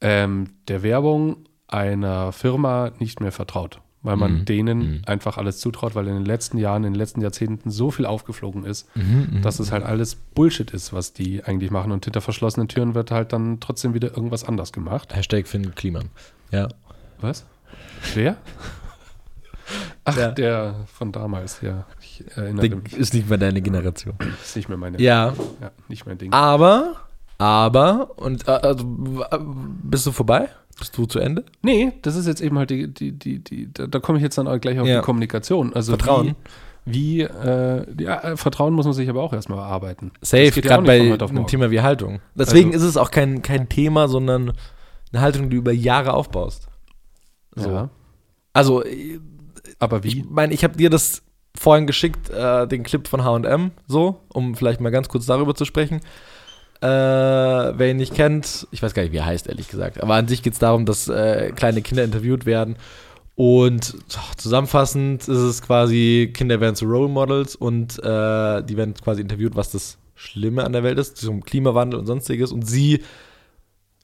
[0.00, 3.80] ähm, der Werbung einer Firma nicht mehr vertraut.
[4.04, 4.44] Weil man Mhm.
[4.46, 5.02] denen Mhm.
[5.06, 8.64] einfach alles zutraut, weil in den letzten Jahren, in den letzten Jahrzehnten so viel aufgeflogen
[8.64, 11.92] ist, Mhm, dass es halt alles Bullshit ist, was die eigentlich machen.
[11.92, 15.14] Und hinter verschlossenen Türen wird halt dann trotzdem wieder irgendwas anders gemacht.
[15.14, 16.08] Hashtag Finn Kliman.
[16.50, 16.66] Ja.
[17.20, 17.44] Was?
[18.14, 18.36] Wer?
[20.04, 20.30] Ach, Ja.
[20.32, 21.86] der von damals, ja.
[22.00, 22.92] Ich erinnere Der mich.
[22.94, 24.14] ist nicht mehr deine Generation.
[24.42, 25.00] Ist nicht mehr meine.
[25.00, 26.32] Ja, ja nicht mein Ding.
[26.32, 26.96] Aber,
[27.38, 28.84] aber, und äh, also,
[29.30, 29.38] äh,
[29.84, 30.48] bist du vorbei?
[30.78, 31.44] Bist du zu Ende?
[31.62, 34.38] Nee, das ist jetzt eben halt die, die, die, die da, da komme ich jetzt
[34.38, 35.00] dann auch gleich auf Ja.
[35.00, 35.72] die Kommunikation.
[35.74, 36.34] Also Vertrauen.
[36.84, 40.10] Wie, wie äh, ja, äh, Vertrauen muss man sich aber auch erstmal erarbeiten.
[40.22, 41.46] Safe, gerade bei einem.
[41.46, 42.20] Thema wie Haltung.
[42.34, 44.52] Deswegen Also- ist es auch kein, kein Thema, sondern
[45.12, 46.68] eine Haltung, die du über Jahre aufbaust.
[47.54, 47.68] So.
[47.70, 47.90] Ja.
[48.52, 49.20] Also, ich
[49.78, 50.24] Aber wie?
[50.28, 51.22] meine, ich habe dir das
[51.54, 55.64] vorhin geschickt, äh, den Clip von H&M, so, um vielleicht mal ganz kurz darüber zu
[55.64, 56.00] sprechen.
[56.82, 56.84] Äh,
[57.78, 60.02] wer ihn nicht kennt, ich weiß gar nicht, wie er heißt, ehrlich gesagt.
[60.02, 62.76] Aber an sich geht es darum, dass äh, kleine Kinder interviewt werden.
[63.36, 68.94] Und oh, zusammenfassend ist es quasi, Kinder werden zu Role Models und äh, die werden
[68.94, 72.50] quasi interviewt, was das Schlimme an der Welt ist, zum Klimawandel und sonstiges.
[72.50, 73.02] Und sie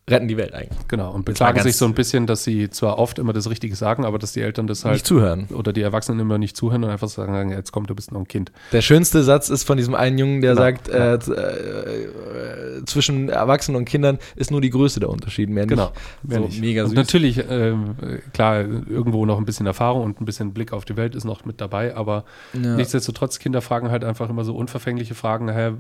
[0.09, 0.79] retten die Welt eigentlich.
[0.89, 1.13] Genau.
[1.13, 4.19] Und beklagen sich so ein bisschen, dass sie zwar oft immer das Richtige sagen, aber
[4.19, 5.47] dass die Eltern das halt Nicht zuhören.
[5.55, 8.29] oder die Erwachsenen immer nicht zuhören und einfach sagen, jetzt komm, du bist noch ein
[8.29, 8.53] Kind.
[8.73, 13.77] Der schönste Satz ist von diesem einen Jungen, der Genau, sagt, äh, äh, zwischen Erwachsenen
[13.77, 15.93] und Kindern ist nur die Größe der Unterschied, mehr Genau.
[16.23, 16.55] nicht.
[16.55, 16.97] So, mega und süß.
[16.97, 20.97] natürlich, ähm, äh, klar, irgendwo noch ein bisschen Erfahrung und ein bisschen Blick auf die
[20.97, 22.77] Welt ist noch mit dabei, aber Ja.
[22.77, 25.73] nichtsdestotrotz, Kinder fragen halt einfach immer so unverfängliche Fragen, hä,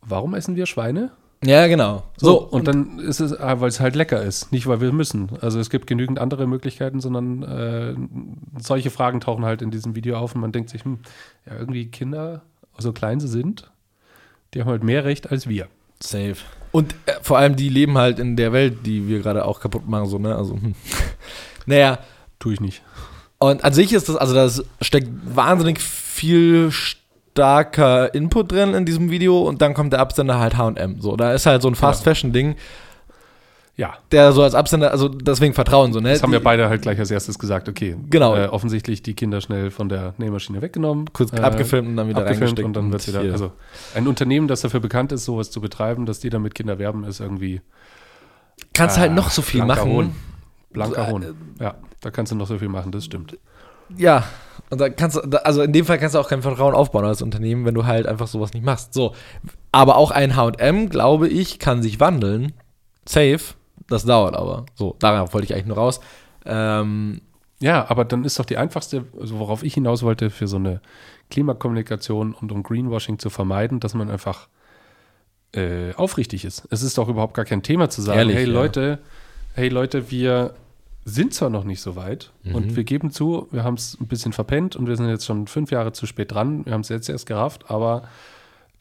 [0.00, 1.10] warum essen wir Schweine?
[1.42, 2.04] Ja, genau.
[2.16, 5.30] So, und dann ist es, ah, weil es halt lecker ist, nicht weil wir müssen.
[5.40, 7.94] Also es gibt genügend andere Möglichkeiten, sondern äh,
[8.60, 10.98] solche Fragen tauchen halt in diesem Video auf und man denkt sich, hm,
[11.46, 12.42] ja, irgendwie Kinder,
[12.78, 13.70] so klein sie sind,
[14.54, 15.68] die haben halt mehr Recht als wir.
[16.00, 16.36] Safe.
[16.70, 19.88] Und äh, vor allem, die leben halt in der Welt, die wir gerade auch kaputt
[19.88, 20.34] machen, so, ne?
[20.34, 20.74] Also, hm.
[21.66, 21.98] naja,
[22.42, 22.82] Tue ich nicht.
[23.38, 24.50] und an sich ist das, also da
[24.80, 26.72] steckt wahnsinnig viel
[27.32, 31.00] starker Input drin in diesem Video und dann kommt der Absender halt H&M.
[31.00, 32.56] So, da ist halt so ein Fast-Fashion-Ding,
[33.74, 36.10] Ja, der so als Absender, also deswegen Vertrauen so, ne?
[36.10, 37.96] das haben wir Die- beide halt gleich als erstes gesagt, okay.
[38.10, 38.36] Genau.
[38.36, 41.06] Äh, offensichtlich die Kinder schnell von der Nähmaschine weggenommen.
[41.14, 42.66] kurz äh, abgefilmt und dann wieder reingesteckt.
[42.66, 43.22] und dann wird wieder.
[43.22, 43.32] hier.
[43.32, 43.52] Also
[43.94, 47.04] ein Unternehmen, das dafür bekannt ist, sowas zu betreiben, dass die dann mit Kinder werben,
[47.04, 47.62] ist irgendwie
[48.74, 49.90] kannst äh, halt noch so viel machen.
[49.90, 50.14] Hohn.
[50.74, 51.22] blanker So, Hohn.
[51.22, 53.38] äh, Ja, da kannst du noch so viel machen, das stimmt.
[53.96, 54.24] Ja,
[54.72, 57.20] und da kannst du, also in dem Fall kannst du auch kein Vertrauen aufbauen als
[57.20, 58.94] Unternehmen, wenn du halt einfach sowas nicht machst.
[58.94, 59.14] So,
[59.70, 62.54] aber auch ein H&M, glaube ich, kann sich wandeln.
[63.06, 63.40] Safe.
[63.86, 64.64] Das dauert aber.
[64.74, 66.00] So, darauf wollte ich eigentlich nur raus.
[66.46, 67.20] Ähm,
[67.60, 70.80] Ja, aber dann ist doch die einfachste, also worauf ich hinaus wollte, für so eine
[71.30, 74.48] Klimakommunikation und um Greenwashing zu vermeiden, dass man einfach
[75.54, 76.66] äh, aufrichtig ist.
[76.70, 78.52] Es ist doch überhaupt gar kein Thema zu sagen, Ehrlich, hey ja.
[78.52, 78.98] Leute,
[79.54, 80.54] hey Leute, wir
[81.04, 82.54] sind zwar noch nicht so weit Mhm.
[82.54, 85.46] und wir geben zu, wir haben es ein bisschen verpennt und wir sind jetzt schon
[85.46, 86.64] fünf Jahre zu spät dran.
[86.64, 88.04] Wir haben es jetzt erst gerafft, aber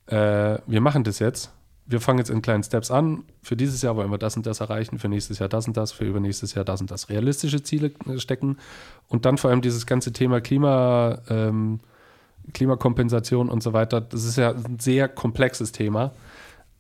[0.08, 1.52] äh, wir machen das jetzt.
[1.88, 3.24] Wir fangen jetzt in kleinen Steps an.
[3.42, 5.92] Für dieses Jahr wollen wir das und das erreichen, für nächstes Jahr das und das,
[5.92, 7.10] für übernächstes Jahr das und das.
[7.10, 8.58] Realistische Ziele äh, stecken
[9.08, 11.80] und dann vor allem dieses ganze Thema Klima, ähm,
[12.54, 14.00] Klimakompensation und so weiter.
[14.02, 16.12] Das ist ja ein sehr komplexes Thema.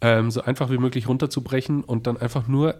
[0.01, 2.75] Ähm, so einfach wie möglich runterzubrechen und dann einfach nur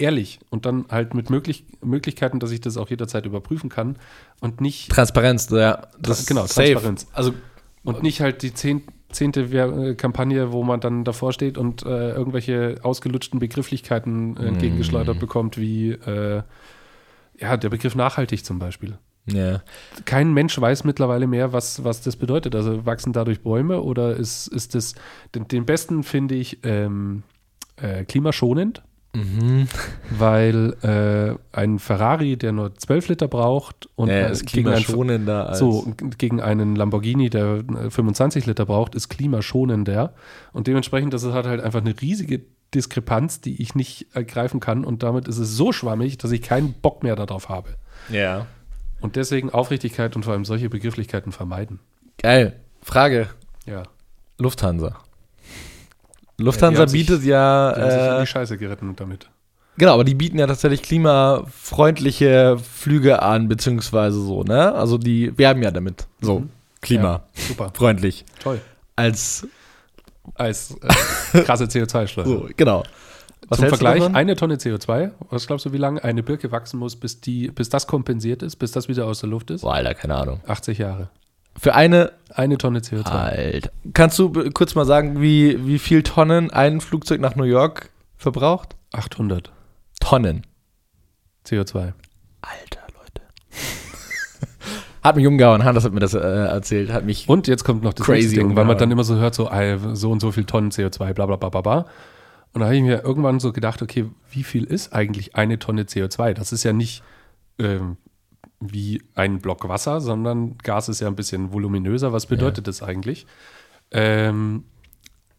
[0.00, 3.96] ehrlich und dann halt mit möglich Möglichkeiten, dass ich das auch jederzeit überprüfen kann
[4.40, 5.86] und nicht Transparenz, ja.
[5.98, 6.72] Das genau, safe.
[6.72, 7.06] Transparenz.
[7.12, 7.34] Also,
[7.82, 12.12] und nicht halt die zehn, zehnte äh, Kampagne, wo man dann davor steht und äh,
[12.12, 15.20] irgendwelche ausgelutschten Begrifflichkeiten äh, entgegengeschleudert Mm.
[15.20, 16.42] bekommt, wie äh,
[17.38, 18.98] ja, der Begriff nachhaltig zum Beispiel.
[19.26, 19.62] ja.
[20.04, 22.54] Kein Mensch weiß mittlerweile mehr, was, was das bedeutet.
[22.54, 24.94] Also wachsen dadurch Bäume oder ist, ist das,
[25.34, 27.22] den, den besten finde ich ähm,
[27.76, 28.82] äh, klimaschonend.
[29.12, 29.66] Mhm.
[30.10, 34.84] weil äh, ein Ferrari, der nur 12 Liter braucht und ja, äh, ist gegen, einen,
[34.84, 35.58] klimaschonender als.
[35.58, 40.14] so, gegen einen Lamborghini, der äh, 25 Liter braucht, ist klimaschonender.
[40.52, 42.42] Und dementsprechend, das hat halt einfach eine riesige
[42.72, 44.84] Diskrepanz, die ich nicht ergreifen kann.
[44.84, 47.70] Und damit ist es so schwammig, dass ich keinen Bock mehr darauf habe.
[48.10, 48.46] Ja.
[49.00, 51.80] Und deswegen Aufrichtigkeit und vor allem solche Begrifflichkeiten vermeiden.
[52.18, 52.54] Geil.
[52.82, 53.28] Frage:
[53.66, 53.82] Ja.
[54.38, 54.96] Lufthansa.
[56.40, 57.72] Lufthansa Ja, haben sich- bietet ja.
[57.74, 59.28] Die haben sich in Äh, die Scheiße geritten damit.
[59.76, 64.72] genau, aber die bieten ja tatsächlich klimafreundliche Flüge an, beziehungsweise so, ne?
[64.74, 66.06] Also die werben ja damit.
[66.20, 66.50] So, Mhm.
[66.80, 68.24] klimafreundlich.
[68.28, 68.42] Super.
[68.42, 68.60] Toll.
[68.96, 69.46] Als.
[70.34, 70.76] Als
[71.32, 72.24] äh, krasse CO2-Steuer.
[72.26, 72.82] So, genau.
[73.48, 76.94] Was Zum Vergleich, eine Tonne CO2, was glaubst du, wie lange eine Birke wachsen muss,
[76.94, 79.62] bis, die, bis das kompensiert ist, bis das wieder aus der Luft ist?
[79.62, 80.40] Boah, Alter, keine Ahnung.
[80.46, 81.08] 80 Jahre.
[81.56, 82.12] Für eine.
[82.32, 83.06] Eine Tonne CO2.
[83.06, 83.70] Alter.
[83.92, 88.76] Kannst du kurz mal sagen, wie, wie viel Tonnen ein Flugzeug nach New York verbraucht?
[88.92, 89.50] 800
[89.98, 90.46] Tonnen.
[91.44, 91.92] CO2.
[92.42, 93.22] Alter, Leute.
[95.02, 97.28] hat mich umgehauen, Hannes hat mir das äh, erzählt, hat mich.
[97.28, 99.50] Und jetzt kommt noch das Crazy Ding, weil man dann immer so hört, so
[99.94, 101.86] so und so viel Tonnen CO2, bla bla bla bla bla.
[102.52, 105.82] Und da habe ich mir irgendwann so gedacht, okay, wie viel ist eigentlich eine Tonne
[105.82, 106.34] CO2?
[106.34, 107.02] Das ist ja nicht
[107.58, 107.96] ähm,
[108.60, 112.12] wie ein Block Wasser, sondern Gas ist ja ein bisschen voluminöser.
[112.12, 113.26] Was bedeutet das eigentlich?
[113.90, 114.64] Ähm,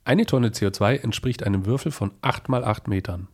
[0.03, 3.27] eine Tonne CO2 entspricht einem Würfel von 8 mal 8 Metern.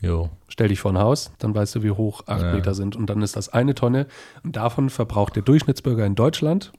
[0.00, 0.30] Jo.
[0.48, 2.52] Stell dich vor ein Haus, dann weißt du, wie hoch 8 Ja.
[2.52, 2.96] Meter sind.
[2.96, 4.06] Und dann ist das eine Tonne.
[4.42, 6.72] Und davon verbraucht der Durchschnittsbürger in Deutschland,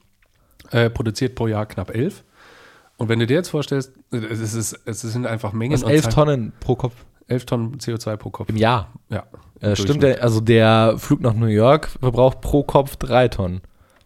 [0.72, 2.24] äh, produziert pro Jahr knapp 11.
[2.98, 5.72] Und wenn du dir jetzt vorstellst, es, ist, es sind einfach Mengen.
[5.74, 8.50] Das und 11 Zahlen- Tonnen pro Kopf 11 Tonnen CO2 pro Kopf.
[8.50, 8.92] im Jahr.
[9.10, 9.24] Ja.
[9.62, 13.62] Äh, im stimmt, der, also der Flug nach New York verbraucht pro Kopf drei Tonnen.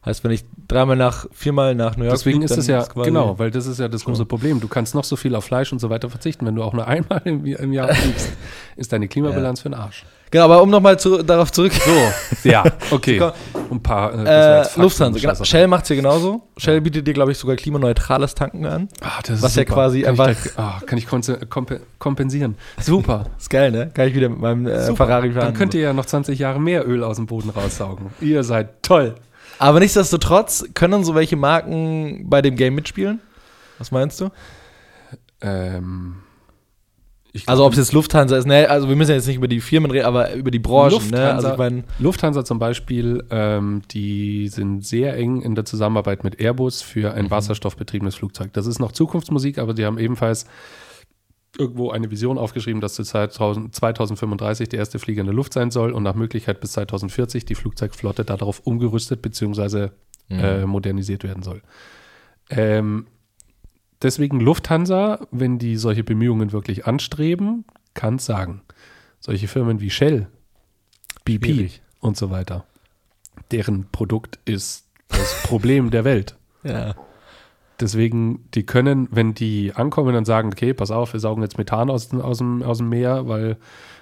[0.05, 3.09] Heißt, wenn ich dreimal nach, viermal nach New York Deswegen flieg, ist es ja, quasi-
[3.09, 4.61] genau, weil das ist ja das große Problem.
[4.61, 6.45] Du kannst noch so viel auf Fleisch und so weiter verzichten.
[6.45, 8.31] Wenn du auch nur einmal im, im Jahr fliegst,
[8.77, 10.05] ist deine Klimabilanz für den Arsch.
[10.31, 11.71] Genau, aber um nochmal zu, darauf zurück.
[11.73, 13.19] So, ja, okay.
[13.71, 14.13] Ein paar.
[14.13, 15.43] Äh, Äh, Lufthansa, genau.
[15.43, 16.41] Shell macht es hier genauso.
[16.57, 18.89] Shell bietet dir, glaube ich, sogar klimaneutrales Tanken an.
[19.01, 19.73] Ah, das ist Was ja super.
[19.73, 21.07] quasi kann einfach- Ich gleich, ah, kann ich
[21.99, 22.55] kompensieren.
[22.79, 23.25] Super.
[23.39, 23.89] Ist geil, ne?
[23.93, 24.95] Kann ich wieder mit meinem äh.
[24.95, 25.45] Ferrari fahren.
[25.45, 28.07] Dann könnt ihr ja noch 20 Jahre mehr Öl aus dem Boden raussaugen.
[28.21, 29.15] ihr seid toll.
[29.57, 33.19] Aber nichtsdestotrotz können so welche Marken bei dem Game mitspielen?
[33.77, 34.29] Was meinst du?
[35.41, 36.17] Ähm,
[37.31, 39.61] ich Also ob es jetzt Lufthansa ist, ne, also wir müssen jetzt nicht über die
[39.61, 41.33] Firmen reden, aber über die Branchen, ne?
[41.33, 46.23] Also Lufthansa- ich meine, Lufthansa zum Beispiel, ähm, die sind sehr eng in der Zusammenarbeit
[46.23, 47.17] mit Airbus für Mhm.
[47.17, 48.51] ein wasserstoffbetriebenes Flugzeug.
[48.53, 50.45] Das ist noch Zukunftsmusik, aber die haben ebenfalls
[51.57, 55.71] irgendwo eine Vision aufgeschrieben, dass zu 2000, 2035 der erste Flieger in der Luft sein
[55.71, 59.89] soll und nach Möglichkeit bis 2040 die Flugzeugflotte darauf umgerüstet bzw.
[60.29, 60.39] Mhm.
[60.39, 61.61] äh, modernisiert werden soll.
[62.51, 63.07] Ähm,
[64.01, 68.61] deswegen Lufthansa, wenn die solche Bemühungen wirklich anstreben, kann es sagen.
[69.19, 70.27] Solche Firmen wie Shell,
[71.25, 71.81] BP Schwierig.
[71.99, 72.65] und so weiter,
[73.51, 76.35] deren Produkt ist das Problem der Welt.
[76.63, 76.95] ja.
[77.81, 81.89] Deswegen, die können, wenn die ankommen und sagen, okay, pass auf, wir saugen jetzt Methan
[81.89, 83.55] aus, dem- aus, dem, aus dem Meer, weil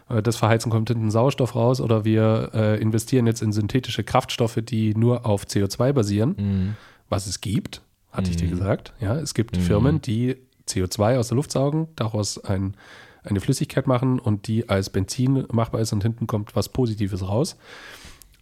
[0.10, 4.58] äh, das Verheizen kommt hinten Sauerstoff raus, oder wir äh, investieren jetzt in synthetische Kraftstoffe,
[4.64, 6.76] die nur auf CO2 basieren, Mhm.
[7.08, 7.84] was es gibt,
[8.18, 8.52] hatte ich dir Mhm.
[8.52, 8.94] gesagt.
[9.00, 9.62] Ja, es gibt Mhm.
[9.62, 10.36] Firmen, die
[10.68, 12.76] CO2 aus der Luft saugen, daraus ein,
[13.24, 17.56] eine Flüssigkeit machen und die als Benzin machbar ist und hinten kommt was Positives raus.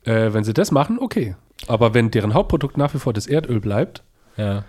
[0.06, 1.36] Äh, wenn sie das machen, okay.
[1.68, 4.04] Aber wenn deren Hauptprodukt nach wie vor das Erdöl bleibt,
[4.38, 4.64] ja.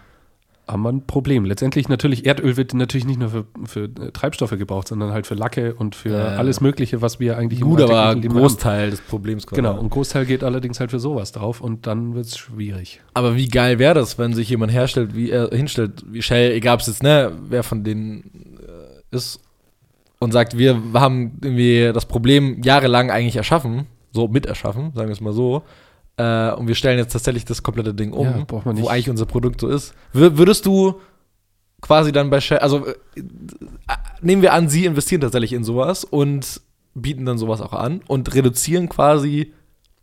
[0.69, 1.45] Haben wir ein Problem.
[1.45, 5.35] Letztendlich natürlich, Erdöl wird natürlich nicht nur für, für äh, Treibstoffe gebraucht, sondern halt für
[5.35, 6.25] Lacke und für Ja.
[6.37, 8.41] alles Mögliche, was wir eigentlich Gut, aber alltäglichen ein.
[8.41, 9.63] Großteil des Problems quasi.
[9.63, 13.01] Genau, und ein Großteil geht allerdings halt für sowas drauf und dann wird es schwierig.
[13.15, 16.75] Aber wie geil wäre das, wenn sich jemand herstellt, wie er hinstellt, wie Shell, egal
[16.75, 18.59] ob es jetzt, ne, wer von denen
[19.13, 19.41] äh, ist,
[20.19, 25.13] und sagt, wir haben irgendwie das Problem jahrelang eigentlich erschaffen, so mit erschaffen, sagen wir
[25.13, 25.63] es mal so,
[26.17, 28.85] äh, und wir stellen jetzt tatsächlich das komplette Ding um, Ja, braucht man nicht.
[28.85, 29.95] wo eigentlich unser Produkt so ist.
[30.13, 31.01] Wür würdest du
[31.83, 32.95] quasi dann bei Shell, also äh,
[34.23, 36.61] nehmen wir an, sie investieren tatsächlich in sowas und
[36.95, 39.53] bieten dann sowas auch an und reduzieren quasi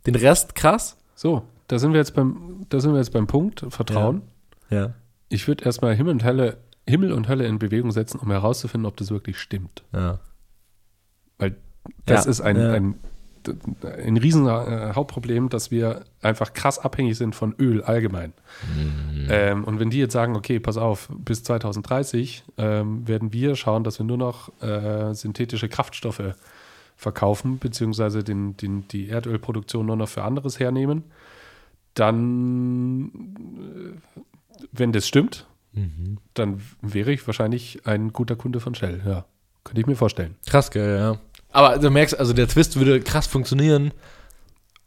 [0.06, 0.96] den Rest krass?
[1.16, 4.22] So, da sind wir jetzt beim, da sind wir jetzt beim Punkt Vertrauen.
[4.70, 4.94] Ja.
[5.28, 8.96] Ich würde erstmal Himmel und Hölle, Himmel und Hölle in Bewegung setzen, um herauszufinden, ob
[8.96, 9.82] das wirklich stimmt.
[9.92, 10.20] Ja.
[11.38, 11.56] Weil
[12.06, 12.72] das Ja, ist ein, ja.
[12.72, 12.94] ein,
[13.48, 18.32] ein riesen äh, Hauptproblem, dass wir einfach krass abhängig sind von Öl allgemein.
[18.74, 19.26] Mhm.
[19.30, 23.84] Ähm, und wenn die jetzt sagen, okay, pass auf, bis 2030 ähm, werden wir schauen,
[23.84, 26.34] dass wir nur noch äh, synthetische Kraftstoffe
[26.96, 31.04] verkaufen, beziehungsweise den, den, die Erdölproduktion nur noch für anderes hernehmen,
[31.94, 34.20] dann, äh,
[34.72, 36.18] wenn das stimmt, Mhm.
[36.34, 39.24] dann wäre ich wahrscheinlich ein guter Kunde von Shell, ja.
[39.64, 40.36] Könnte ich mir vorstellen.
[40.46, 41.18] Krass, geil, ja.
[41.54, 43.92] Aber du merkst, also der Twist würde krass funktionieren,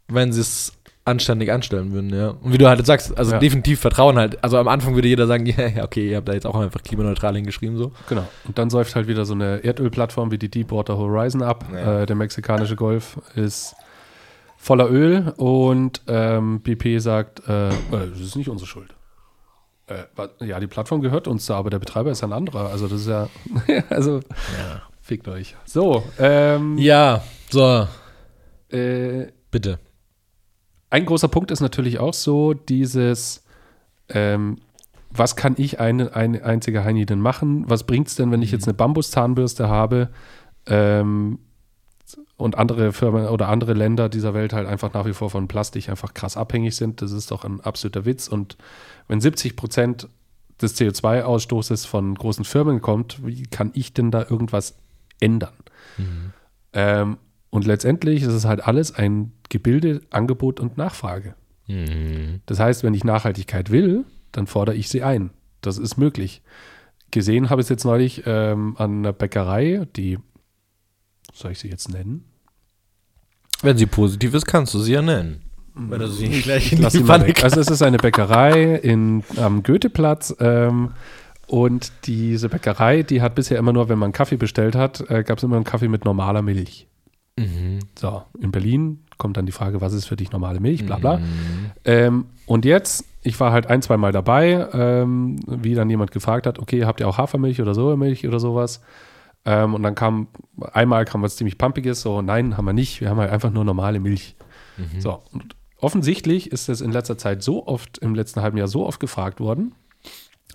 [0.08, 0.74] wenn sie es
[1.06, 2.32] anständig anstellen würden, ja.
[2.32, 3.40] Und wie du halt sagst, also Ja.
[3.40, 4.44] definitiv Vertrauen halt.
[4.44, 6.84] Also am Anfang würde jeder sagen, ja, ja, okay, ihr habt da jetzt auch einfach
[6.84, 7.94] klimaneutral hingeschrieben, so.
[8.10, 8.28] Genau.
[8.46, 11.66] Und dann säuft halt wieder so eine Erdölplattform wie die Deepwater Horizon ab.
[11.74, 12.02] Ja.
[12.02, 13.74] Äh, der mexikanische Golf ist
[14.58, 17.74] voller Öl und ähm, BP sagt, äh, äh,
[18.12, 18.94] das ist nicht unsere Schuld.
[19.88, 22.70] Äh, ja, die Plattform gehört uns da, aber der Betreiber ist ein anderer.
[22.70, 23.30] Also das ist ja,
[23.90, 24.82] also Ja.
[25.08, 25.56] Fickt euch.
[25.66, 27.88] So, ähm, Ja, so,
[28.70, 29.80] äh, bitte.
[30.90, 33.44] ein großer Punkt ist natürlich auch so dieses,
[34.10, 34.58] ähm,
[35.10, 37.64] was kann ich ein, ein einziger Heini denn machen?
[37.68, 40.10] Was bringt es denn, wenn ich jetzt eine Bambuszahnbürste habe
[40.66, 41.40] ähm,
[42.36, 45.90] und andere Firmen oder andere Länder dieser Welt halt einfach nach wie vor von Plastik
[45.90, 47.02] einfach krass abhängig sind?
[47.02, 48.28] Das ist doch ein absoluter Witz.
[48.28, 48.58] Und
[49.08, 50.10] wenn 70 Prozent
[50.62, 54.76] des CO2-Ausstoßes von großen Firmen kommt, wie kann ich denn da irgendwas
[55.20, 55.54] ändern?
[56.74, 57.18] Ähm,
[57.50, 61.36] und letztendlich ist es halt alles ein Gebilde, Angebot und Nachfrage.
[61.68, 62.42] Mhm.
[62.46, 65.32] Das heißt, wenn ich Nachhaltigkeit will, dann fordere ich sie ein.
[65.62, 66.42] Das ist möglich.
[67.12, 70.20] Gesehen habe ich es jetzt neulich ähm, an einer Bäckerei, die,
[71.34, 72.26] soll ich sie jetzt nennen?
[73.62, 75.42] Wenn sie positiv ist, kannst du sie ja nennen.
[75.74, 77.34] Wenn du sie nicht gleich in die Pfanne.
[77.42, 80.92] Also es ist eine Bäckerei in, am Goetheplatz ähm,
[81.48, 85.38] und diese Bäckerei, die hat bisher immer nur, wenn man Kaffee bestellt hat, äh, gab
[85.38, 86.88] es immer einen Kaffee mit normaler Milch.
[87.38, 87.80] Mhm.
[87.98, 91.18] So, in Berlin kommt dann die Frage, was ist für dich normale Milch, bla bla.
[91.18, 91.72] Mhm.
[91.86, 96.48] Ähm, und jetzt, ich war halt ein, zwei Mal dabei, ähm, wie dann jemand gefragt
[96.48, 98.82] hat, okay, habt ihr auch Hafermilch oder Sojamilch oder sowas?
[99.46, 100.28] Ähm, und dann kam,
[100.74, 103.64] einmal kam was ziemlich Pumpiges, so, nein, haben wir nicht, wir haben halt einfach nur
[103.64, 104.36] normale Milch.
[104.78, 105.00] Mhm.
[105.00, 108.86] So, und offensichtlich ist es in letzter Zeit so oft, im letzten halben Jahr so
[108.86, 109.74] oft gefragt worden,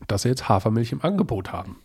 [0.08, 1.76] dass sie jetzt Hafermilch im Angebot haben.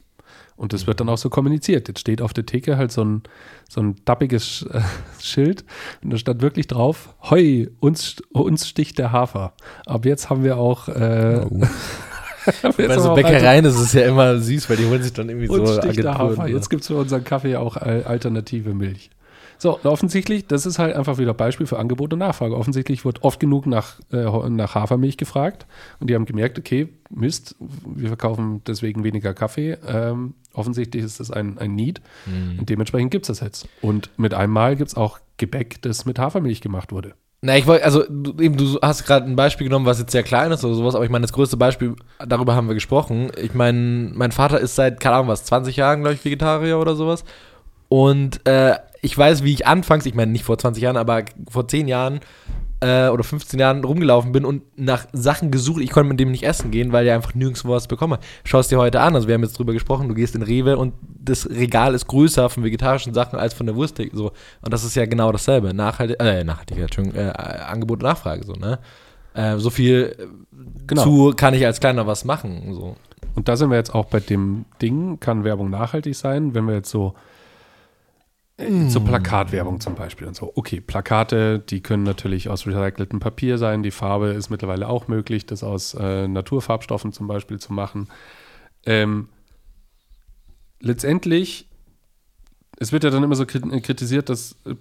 [0.56, 1.88] Und das wird dann auch so kommuniziert.
[1.88, 3.22] Jetzt steht auf der Theke halt so ein,
[3.70, 4.82] so ein dappiges Sch- äh,
[5.24, 5.64] Schild
[6.04, 9.54] und da stand wirklich drauf, hoi, uns, uns sticht der Hafer.
[9.86, 11.62] Ab jetzt haben wir auch, äh, Oh.
[12.78, 15.70] Bei so Bäckereien ist es ja immer süß, weil die holen sich dann irgendwie uns
[15.70, 16.48] so sticht der Agenturen, Hafer.
[16.48, 16.56] ne?
[16.56, 19.10] Jetzt gibt es für unseren Kaffee auch al- alternative Milch.
[19.60, 22.56] So, offensichtlich, das ist halt einfach wieder Beispiel für Angebot und Nachfrage.
[22.56, 25.66] Offensichtlich wird oft genug nach, äh, nach Hafermilch gefragt
[26.00, 29.78] und die haben gemerkt, okay, Mist, wir verkaufen deswegen weniger Kaffee.
[29.88, 32.60] Ähm, offensichtlich ist das ein, ein Need Mhm.
[32.60, 33.68] und dementsprechend gibt es das jetzt.
[33.82, 37.14] Und mit einmal gibt es auch Gebäck, das mit Hafermilch gemacht wurde.
[37.42, 40.24] Na, ich wollte, also du, eben, du hast gerade ein Beispiel genommen, was jetzt sehr
[40.24, 43.32] klein ist oder sowas, aber ich meine, das größte Beispiel, darüber haben wir gesprochen.
[43.40, 46.96] Ich meine, mein Vater ist seit, keine Ahnung was, 20 Jahren, glaube ich, Vegetarier oder
[46.96, 47.24] sowas.
[47.90, 51.68] Und äh, ich weiß, wie ich anfangs, ich meine nicht vor 20 Jahren, aber vor
[51.68, 52.20] 10 Jahren
[52.80, 55.82] äh, oder 15 Jahren rumgelaufen bin und nach Sachen gesucht.
[55.82, 58.20] Ich konnte mit dem nicht essen gehen, weil er einfach nirgendwo was bekomme.
[58.44, 60.78] Schau es dir heute an, also wir haben jetzt drüber gesprochen, du gehst in Rewe
[60.78, 63.98] und das Regal ist größer von vegetarischen Sachen als von der Wurst.
[64.14, 64.32] So.
[64.62, 65.74] Und das ist ja genau dasselbe.
[65.74, 68.80] Nachhaltig, äh, Nachhaltigkeit, Entschuldigung, äh, Angebot und Nachfrage, so, ne?
[69.34, 70.26] Äh, so viel äh,
[70.88, 71.04] Genau.
[71.04, 72.74] zu kann ich als Kleiner was machen.
[72.74, 72.96] So.
[73.36, 76.76] Und da sind wir jetzt auch bei dem Ding, kann Werbung nachhaltig sein, wenn wir
[76.76, 77.14] jetzt so
[78.88, 80.52] so Plakatwerbung zum Beispiel und so.
[80.56, 83.84] Okay, Plakate, die können natürlich aus recyceltem Papier sein.
[83.84, 88.08] Die Farbe ist mittlerweile auch möglich, das aus äh, Naturfarbstoffen zum Beispiel zu machen.
[88.86, 89.30] Ähm,
[90.80, 91.70] letztendlich,
[92.80, 94.74] es wird ja dann immer so krit- kritisiert, dass, äh,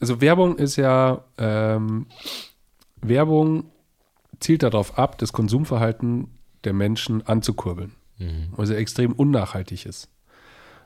[0.00, 2.06] also Werbung ist ja, ähm,
[3.00, 3.70] Werbung
[4.40, 6.28] zielt darauf ab, das Konsumverhalten
[6.64, 7.92] der Menschen anzukurbeln,
[8.56, 10.08] weil sie extrem unnachhaltig ist.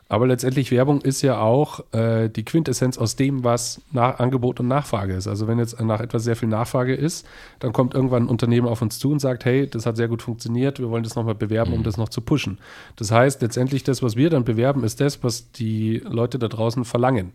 [0.09, 4.69] Aber letztendlich Werbung ist ja auch äh, die Quintessenz aus dem, was nach Angebot und
[4.69, 5.27] Nachfrage ist.
[5.27, 7.27] Also wenn jetzt nach etwas sehr viel Nachfrage ist,
[7.59, 10.21] dann kommt irgendwann ein Unternehmen auf uns zu und sagt, hey, das hat sehr gut
[10.21, 12.59] funktioniert, wir wollen das nochmal bewerben, um das noch zu pushen.
[12.97, 16.85] Das heißt, letztendlich das, was wir dann bewerben, ist das, was die Leute da draußen
[16.85, 17.33] verlangen.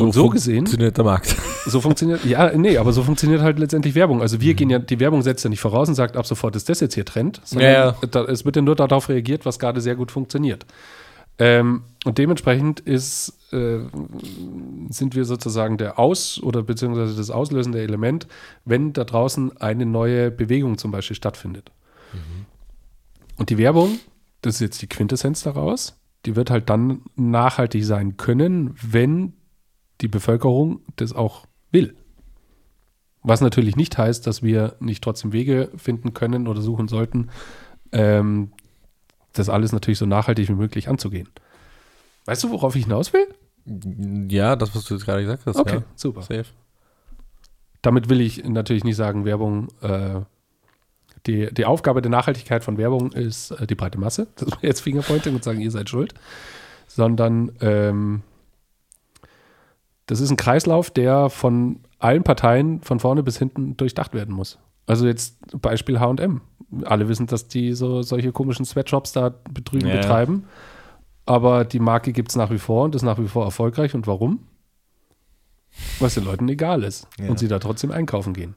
[0.00, 1.36] Und so gesehen, funktioniert der Markt.
[1.66, 4.20] So funktioniert, ja, nee, aber so funktioniert halt letztendlich Werbung.
[4.22, 4.40] Also Mhm.
[4.42, 6.80] wir gehen ja, die Werbung setzt ja nicht voraus und sagt, ab sofort ist das
[6.80, 8.22] jetzt hier Trend, sondern Ja, ja.
[8.24, 10.66] Es wird ja nur darauf reagiert, was gerade sehr gut funktioniert.
[11.38, 13.80] Ähm, und dementsprechend ist, äh,
[14.88, 18.28] sind wir sozusagen der Aus- oder beziehungsweise das auslösende Element,
[18.64, 21.72] wenn da draußen eine neue Bewegung zum Beispiel stattfindet.
[22.12, 22.46] Mhm.
[23.36, 23.98] Und die Werbung,
[24.42, 29.32] das ist jetzt die Quintessenz daraus, die wird halt dann nachhaltig sein können, wenn
[30.00, 31.94] die Bevölkerung das auch will.
[33.22, 37.28] Was natürlich nicht heißt, dass wir nicht trotzdem Wege finden können oder suchen sollten,
[37.92, 38.52] ähm,
[39.34, 41.28] das alles natürlich so nachhaltig wie möglich anzugehen.
[42.26, 43.26] Weißt du, worauf ich hinaus will?
[44.30, 45.56] Ja, das, was du jetzt gerade gesagt hast.
[45.56, 45.82] Okay, Ja.
[45.94, 46.22] super.
[46.22, 46.44] Safe.
[47.82, 50.20] Damit will ich natürlich nicht sagen, Werbung, äh,
[51.26, 54.26] die, die Aufgabe der Nachhaltigkeit von Werbung ist äh, die breite Masse.
[54.36, 56.12] Das wäre jetzt Fingerpointing und sagen, ihr seid schuld.
[56.86, 58.22] sondern ähm,
[60.06, 64.58] das ist ein Kreislauf, der von allen Parteien von vorne bis hinten durchdacht werden muss.
[64.86, 66.42] Also jetzt Beispiel H&M.
[66.84, 69.30] Alle wissen, dass die so solche komischen Sweatshops da
[69.64, 69.96] drüben Ja.
[69.96, 70.44] betreiben.
[71.26, 73.94] Aber die Marke gibt es nach wie vor und ist nach wie vor erfolgreich.
[73.94, 74.40] Und warum?
[75.98, 77.28] Weil es den Leuten egal ist Ja.
[77.30, 78.54] und sie da trotzdem einkaufen gehen.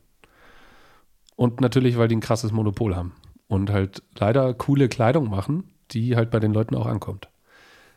[1.36, 3.14] Und natürlich, weil die ein krasses Monopol haben
[3.48, 7.30] und halt leider coole Kleidung machen, die halt bei den Leuten auch ankommt.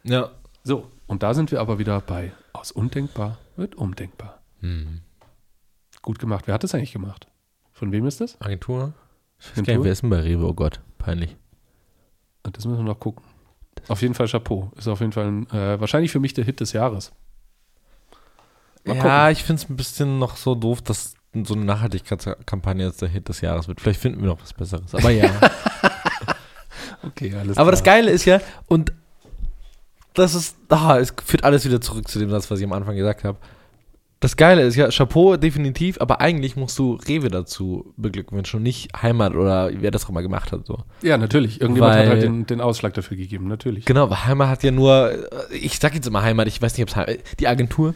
[0.04, 0.30] Ja.
[0.62, 4.42] So, und da sind wir aber wieder bei aus undenkbar wird undenkbar.
[4.60, 5.00] Hm.
[6.02, 6.46] Gut gemacht.
[6.46, 7.26] Wer hat das eigentlich gemacht?
[7.72, 8.40] Von wem ist das?
[8.40, 8.92] Agentur?
[9.38, 10.46] Ich weiß wer ist denn bei Rewe?
[10.46, 11.36] Oh Gott, peinlich.
[12.42, 13.24] Ah, Das müssen wir noch gucken.
[13.88, 14.70] Auf jeden Fall Chapeau.
[14.76, 17.12] Ist auf jeden Fall ein, äh, wahrscheinlich für mich der Hit des Jahres.
[18.84, 23.00] Mal ja, ich finde es ein bisschen noch so doof, dass so eine Nachhaltigkeitskampagne jetzt
[23.00, 23.80] der Hit des Jahres wird.
[23.80, 24.94] Vielleicht finden wir noch was Besseres.
[24.94, 25.30] Aber ja.
[27.02, 28.92] Okay, alles Aber das Geile ist ja, und
[30.20, 32.96] das ist, ah, es führt alles wieder zurück zu dem Satz, was ich am Anfang
[32.96, 33.38] gesagt habe.
[34.20, 38.90] Das Geile ist ja, Chapeau definitiv, aber eigentlich musst du Rewe dazu beglückwünschen und nicht
[39.00, 40.66] Heimat oder wer das auch mal gemacht hat.
[40.66, 40.80] So.
[41.00, 41.58] Ja, natürlich.
[41.62, 43.86] Irgendjemand Weil- hat halt den, den Ausschlag dafür gegeben, natürlich.
[43.86, 45.10] Genau, weil Heimat hat ja nur,
[45.50, 47.94] ich sag jetzt immer Heimat, ich weiß nicht, ob es Heimat, die Agentur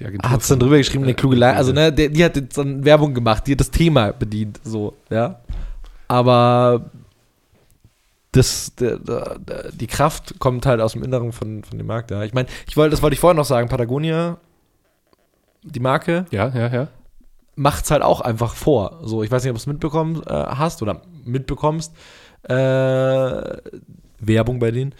[0.00, 2.24] Die Agentur hat es dann drüber geschrieben, eine äh, kluge Line, also ne, die, die
[2.24, 5.38] hat jetzt dann Werbung gemacht, die hat das Thema bedient, so, ja.
[6.08, 6.90] Aber
[8.32, 12.10] das, der, der, der, die Kraft kommt halt aus dem Inneren von, von dem Markt,
[12.10, 12.22] ja.
[12.24, 14.38] Ich meine, ich wollte, das wollte ich vorher noch sagen, Patagonia,
[15.62, 16.88] die Marke, Ja, ja, ja.
[17.56, 19.00] macht's halt auch einfach vor.
[19.02, 21.94] So, ich weiß nicht, ob du es mitbekommen äh, hast oder mitbekommst.
[22.42, 23.56] Äh,
[24.20, 24.94] Werbung bei denen.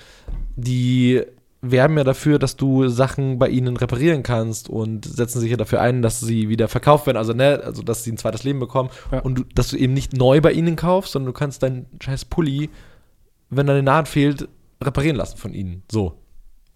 [0.57, 1.23] Die
[1.61, 5.81] werben ja dafür, dass du Sachen bei ihnen reparieren kannst und setzen sich ja dafür
[5.81, 8.91] ein, dass sie wieder verkauft werden, also ne, also dass sie ein zweites Leben bekommen
[9.11, 9.21] Ja.
[9.21, 12.27] und du, dass du eben nicht neu bei ihnen kaufst, sondern du kannst deinen scheiß
[12.27, 12.71] Pulli,
[13.51, 14.49] wenn deine Naht fehlt,
[14.83, 15.83] reparieren lassen von ihnen.
[15.91, 16.15] So.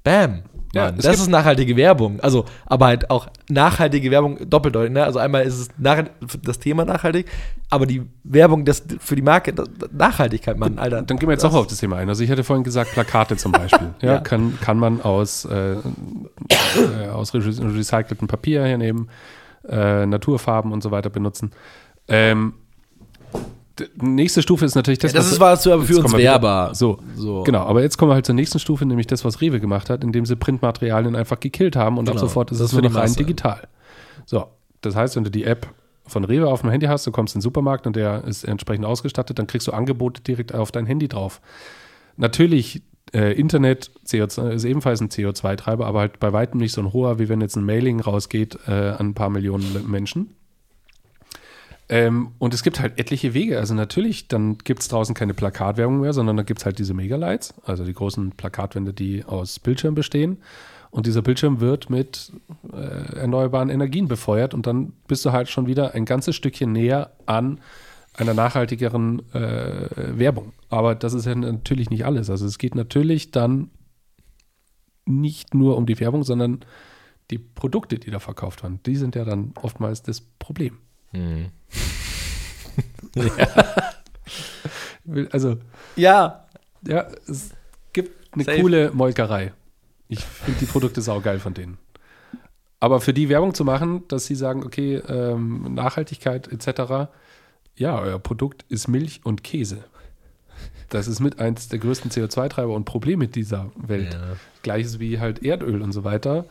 [0.04, 0.42] Bam.
[0.74, 2.18] Ja, Mann, das ist nachhaltige Werbung.
[2.20, 4.92] Also, aber halt auch nachhaltige Werbung doppeldeutig.
[4.92, 5.04] Ne?
[5.04, 6.02] Also einmal ist es nach,
[6.42, 7.26] das Thema nachhaltig,
[7.68, 9.54] aber die Werbung das, für die Marke,
[9.92, 11.02] Nachhaltigkeit, Mann, Alter.
[11.02, 12.08] Dann gehen wir jetzt auch auf das Thema ein.
[12.08, 13.90] Also ich hatte vorhin gesagt, Plakate zum Beispiel.
[14.00, 14.18] ja, Ja.
[14.20, 19.10] Kann, kann man aus, äh, äh, aus re recyceltem Papier hernehmen,
[19.68, 21.50] äh, Naturfarben und so weiter benutzen.
[22.08, 22.54] Ähm,
[24.00, 26.74] nächste Stufe ist natürlich das, Ja, das was- ist was für, für uns wehrbar.
[26.74, 27.42] So, so.
[27.42, 30.02] Genau, aber jetzt kommen wir halt zur nächsten Stufe, nämlich das, was Rewe gemacht hat,
[30.04, 32.94] indem sie Printmaterialien einfach gekillt haben und ab Genau, sofort ist das es nur noch
[32.94, 33.68] rein digital.
[34.26, 34.46] So,
[34.80, 35.66] das heißt, wenn du die App
[36.06, 38.84] von Rewe auf dem Handy hast, du kommst in den Supermarkt und der ist entsprechend
[38.84, 41.40] ausgestattet, dann kriegst du Angebote direkt auf dein Handy drauf.
[42.16, 42.82] Natürlich,
[43.14, 47.18] äh, Internet CO2, ist ebenfalls ein CO2-Treiber, aber halt bei weitem nicht so ein hoher,
[47.18, 50.34] wie wenn jetzt ein Mailing rausgeht äh, an ein paar Millionen Menschen.
[51.88, 53.58] Ähm, und es gibt halt etliche Wege.
[53.58, 56.94] Also natürlich, dann gibt es draußen keine Plakatwerbung mehr, sondern dann gibt es halt diese
[56.94, 60.38] Megalights, also die großen Plakatwände, die aus Bildschirm bestehen.
[60.90, 62.32] Und dieser Bildschirm wird mit
[62.72, 67.12] äh, erneuerbaren Energien befeuert und dann bist du halt schon wieder ein ganzes Stückchen näher
[67.24, 67.60] an
[68.14, 70.52] einer nachhaltigeren äh, Werbung.
[70.68, 72.28] Aber das ist ja natürlich nicht alles.
[72.28, 73.70] Also es geht natürlich dann
[75.06, 76.64] nicht nur um die Werbung, sondern
[77.30, 78.80] die Produkte, die da verkauft werden.
[78.84, 80.78] Die sind ja dann oftmals das Problem.
[81.12, 81.46] Hm.
[85.04, 85.58] Will- Also,
[85.96, 86.46] Ja.
[86.86, 87.50] ja, es
[87.92, 88.60] gibt eine Safe.
[88.60, 89.52] coole Molkerei.
[90.08, 91.78] Ich finde die Produkte saugeil von denen.
[92.80, 97.08] Aber für die Werbung zu machen, dass sie sagen, okay, ähm, Nachhaltigkeit etc.,
[97.76, 99.84] ja, euer Produkt ist Milch und Käse.
[100.90, 104.12] Das ist mit eins der größten CO2-Treiber und Probleme dieser Welt.
[104.12, 104.36] Ja.
[104.62, 106.44] Gleiches wie halt Erdöl und so weiter.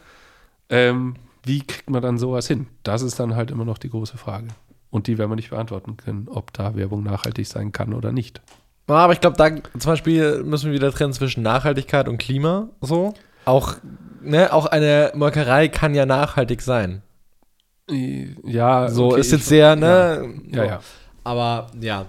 [0.70, 2.68] Ähm, wie kriegt man dann sowas hin?
[2.84, 4.48] Das ist dann halt immer noch die große Frage.
[4.90, 8.42] Und die werden wir nicht beantworten können, ob da Werbung nachhaltig sein kann oder nicht.
[8.90, 12.70] Ja, Aber ich glaube, da zum Beispiel müssen wir wieder trennen zwischen Nachhaltigkeit und Klima.
[12.82, 13.14] So.
[13.46, 13.76] Auch,
[14.22, 17.02] ne, auch eine Molkerei kann ja nachhaltig sein.
[17.90, 20.34] Ja, So okay, ist jetzt sehr, ne?
[20.50, 20.80] Ja, ja.
[21.24, 22.06] Aber ja.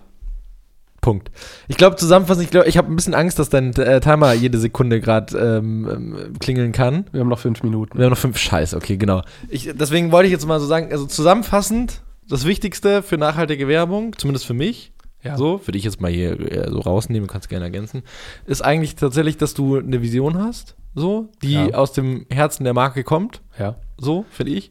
[1.02, 1.30] Punkt.
[1.68, 4.56] Ich glaube, zusammenfassend, ich glaube, ich habe ein bisschen Angst, dass dein äh, Timer jede
[4.58, 7.04] Sekunde gerade ähm, ähm, klingeln kann.
[7.12, 7.98] Wir haben noch fünf Minuten.
[7.98, 9.22] Wir haben noch fünf Scheiße, okay, genau.
[9.48, 14.16] Ich, deswegen wollte ich jetzt mal so sagen, also zusammenfassend, das Wichtigste für nachhaltige Werbung,
[14.16, 14.92] zumindest für mich,
[15.24, 15.36] Ja.
[15.36, 18.02] so, für dich jetzt mal hier äh, so rausnehmen, kannst gerne ergänzen,
[18.46, 21.74] ist eigentlich tatsächlich, dass du eine Vision hast, so, die Ja.
[21.74, 24.70] aus dem Herzen der Marke kommt, Ja, so, finde ich,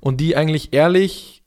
[0.00, 1.42] und die eigentlich ehrlich,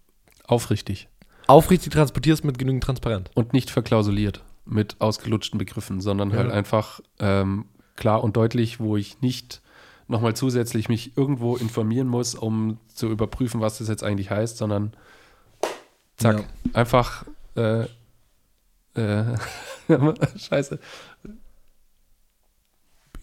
[0.46, 1.08] aufrichtig.
[1.50, 3.30] Aufrichtig transportierst mit genügend Transparenz.
[3.34, 6.38] Und nicht verklausuliert mit ausgelutschten Begriffen, sondern Ja.
[6.38, 9.62] halt einfach ähm, klar und deutlich, wo ich nicht
[10.08, 14.94] nochmal zusätzlich mich irgendwo informieren muss, um zu überprüfen, was das jetzt eigentlich heißt, sondern
[16.18, 16.46] zack, Ja.
[16.74, 17.26] einfach
[17.56, 17.86] äh,
[18.96, 19.38] äh,
[20.38, 20.80] Scheiße.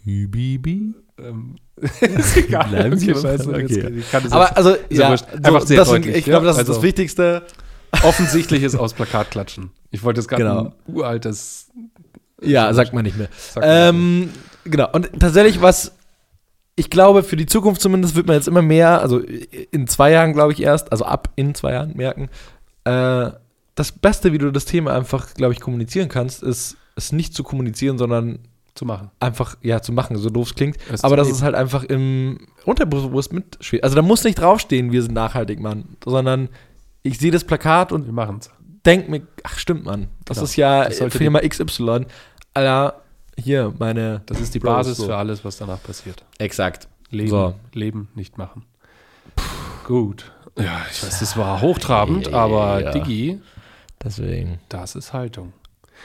[0.05, 0.95] Bi, bi, bi.
[1.19, 1.97] Ähm, ist
[2.37, 2.69] egal.
[2.69, 3.99] Bleiben Okay, scheiße, jetzt- okay.
[3.99, 6.53] ich kann das Aber also, Ist ja so, Einfach sehr das deutlich, ich glaube, ja?
[6.53, 7.43] das ist das Also- Wichtigste.
[8.03, 9.71] Offensichtliches aus Plakat klatschen.
[9.91, 10.61] Ich wollte jetzt gerade Genau.
[10.67, 11.71] ein uraltes.
[12.43, 13.29] Ja, sagt man nicht mehr.
[13.63, 14.31] Ähm,
[14.65, 14.91] genau.
[14.93, 15.93] Und tatsächlich, was
[16.79, 20.35] ich glaube, für die Zukunft zumindest wird man jetzt immer mehr, also in zwei Jahren,
[20.35, 22.29] glaube ich, erst, also ab in zwei Jahren merken,
[22.85, 23.31] äh,
[23.75, 27.43] das Beste, wie du das Thema einfach, glaube ich, kommunizieren kannst, ist, es nicht zu
[27.43, 28.41] kommunizieren, sondern
[28.75, 29.11] zu machen.
[29.21, 30.77] einfach, ja, zu machen, so doof es klingt.
[30.93, 31.31] Es aber leben.
[31.31, 33.83] es halt einfach im Unterbewusst mitschwingt.
[33.85, 36.51] Also da muss nicht draufstehen, wir sind nachhaltig, Mann, sondern
[37.07, 38.51] ich sehe das Plakat und Wir machen es.
[38.85, 40.45] denk mir, ach stimmt, Mann, das Genau.
[40.45, 42.07] ist ja Das sollte Firma XY.
[42.55, 43.01] Alter,
[43.39, 44.23] hier, meine.
[44.27, 45.07] Das ist die Bros, Basis so.
[45.07, 46.25] für alles, was danach passiert.
[46.39, 46.89] Exakt.
[47.11, 47.55] Leben, So.
[47.73, 48.65] leben, nicht machen.
[49.85, 50.33] Gut.
[50.59, 52.91] Ja, ich weiß, das war hochtrabend, aber Ja.
[52.93, 53.41] Digi,
[54.03, 54.59] Deswegen.
[54.69, 55.53] das ist Haltung.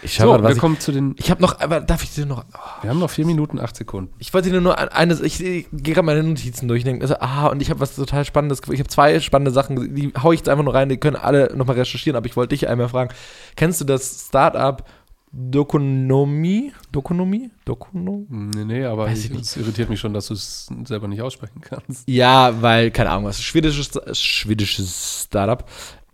[0.04, 1.16] Ich So, schau mal, was wir ich, kommen zu den.
[1.18, 2.44] ich habe noch, aber darf ich dir noch.
[2.82, 4.12] Wir haben noch vier Minuten, acht Sekunden.
[4.20, 7.16] Ich wollte dir nur ein- eines, ich, ich gehe gerade meine Notizen durch, denke, also,
[7.20, 10.39] ah, und ich habe was total Spannendes, ich habe zwei spannende Sachen, die hau ich
[10.39, 13.14] jetzt einfach nur rein, die können alle nochmal recherchieren, aber ich wollte dich einmal fragen,
[13.56, 14.84] kennst du das Startup
[15.34, 16.74] Dokonomi?
[16.92, 17.50] Dokonomi?
[17.64, 18.26] Dokono?
[18.28, 21.62] Nee, nee, aber Weiß ich, es irritiert mich schon, dass du es selber nicht aussprechen
[21.62, 22.08] kannst.
[22.10, 25.64] Ja, weil, keine Ahnung, was, schwedisches, schwedisches Startup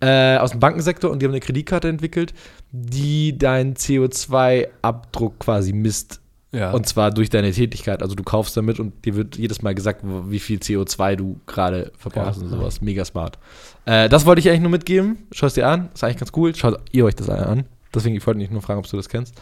[0.01, 2.33] äh, aus dem Bankensektor und die haben eine Kreditkarte entwickelt,
[2.71, 6.21] die deinen CO2-Abdruck quasi misst.
[6.51, 6.71] Ja.
[6.71, 8.01] Und zwar durch deine Tätigkeit.
[8.01, 11.91] Also du kaufst damit und dir wird jedes Mal gesagt, wie viel CO2 du gerade
[11.97, 12.45] verbrauchst Ja.
[12.45, 12.79] und sowas.
[12.81, 13.37] Mega smart.
[13.85, 15.27] Äh, das wollte ich eigentlich nur mitgeben.
[15.31, 15.89] Schau es dir an.
[15.93, 16.55] Ist eigentlich ganz cool.
[16.55, 17.65] Schaut ihr euch das an.
[17.93, 19.35] Deswegen, ich wollte nicht nur fragen, ob du das kennst.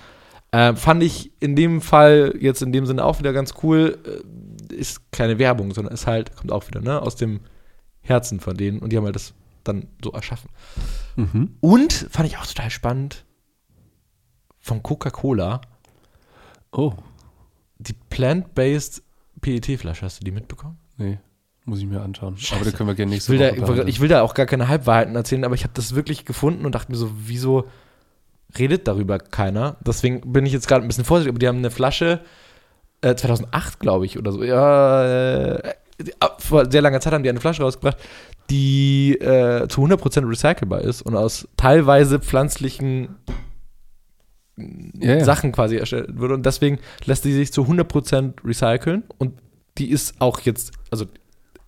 [0.51, 3.97] Äh, fand ich in dem Fall jetzt in dem Sinne auch wieder ganz cool.
[4.71, 7.41] Äh, ist keine Werbung, sondern ist halt, kommt auch wieder, ne, aus dem
[8.01, 8.79] Herzen von denen.
[8.79, 9.33] Und die haben halt das
[9.67, 10.49] dann so erschaffen.
[11.15, 11.57] Mhm.
[11.59, 13.25] Und fand ich auch total spannend
[14.59, 15.61] von Coca-Cola
[16.71, 16.93] Oh,
[17.77, 19.01] die plant-based
[19.41, 20.05] PET-Flasche.
[20.05, 20.77] Hast du die mitbekommen?
[20.97, 21.19] nee.
[21.67, 22.37] Muss ich mir anschauen.
[22.37, 22.61] Scheiße.
[22.61, 24.67] Aber da können wir gerne Ich nächste will, Woche ich will da auch gar keine
[24.67, 27.67] Halbwahrheiten erzählen, aber ich habe das wirklich gefunden und dachte mir so, wieso
[28.59, 29.77] redet darüber keiner?
[29.83, 32.21] Deswegen bin ich jetzt gerade ein bisschen vorsichtig, aber die haben eine Flasche,
[33.01, 35.73] äh, 2008 glaube ich oder so, ja, äh,
[36.39, 37.97] vor sehr langer Zeit haben die eine Flasche rausgebracht,
[38.49, 43.15] die äh, zu 100% recycelbar ist und aus teilweise pflanzlichen
[44.57, 45.23] Ja, ja.
[45.23, 49.33] Sachen quasi erstellt wurde und deswegen lässt die sich zu 100% recyceln und
[49.77, 51.05] die ist auch jetzt, also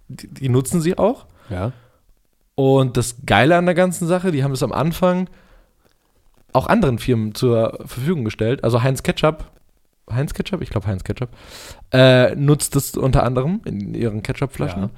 [0.07, 1.71] die, die nutzen sie auch ja.
[2.55, 5.29] und das Geile an der ganzen Sache, die haben es am Anfang
[6.53, 8.63] auch anderen Firmen zur Verfügung gestellt.
[8.63, 9.51] Also Heinz Ketchup,
[10.11, 11.29] Heinz Ketchup, ich glaube Heinz Ketchup,
[11.91, 14.89] äh, nutzt es unter anderem in ihren Ketchup-Flaschen Ja.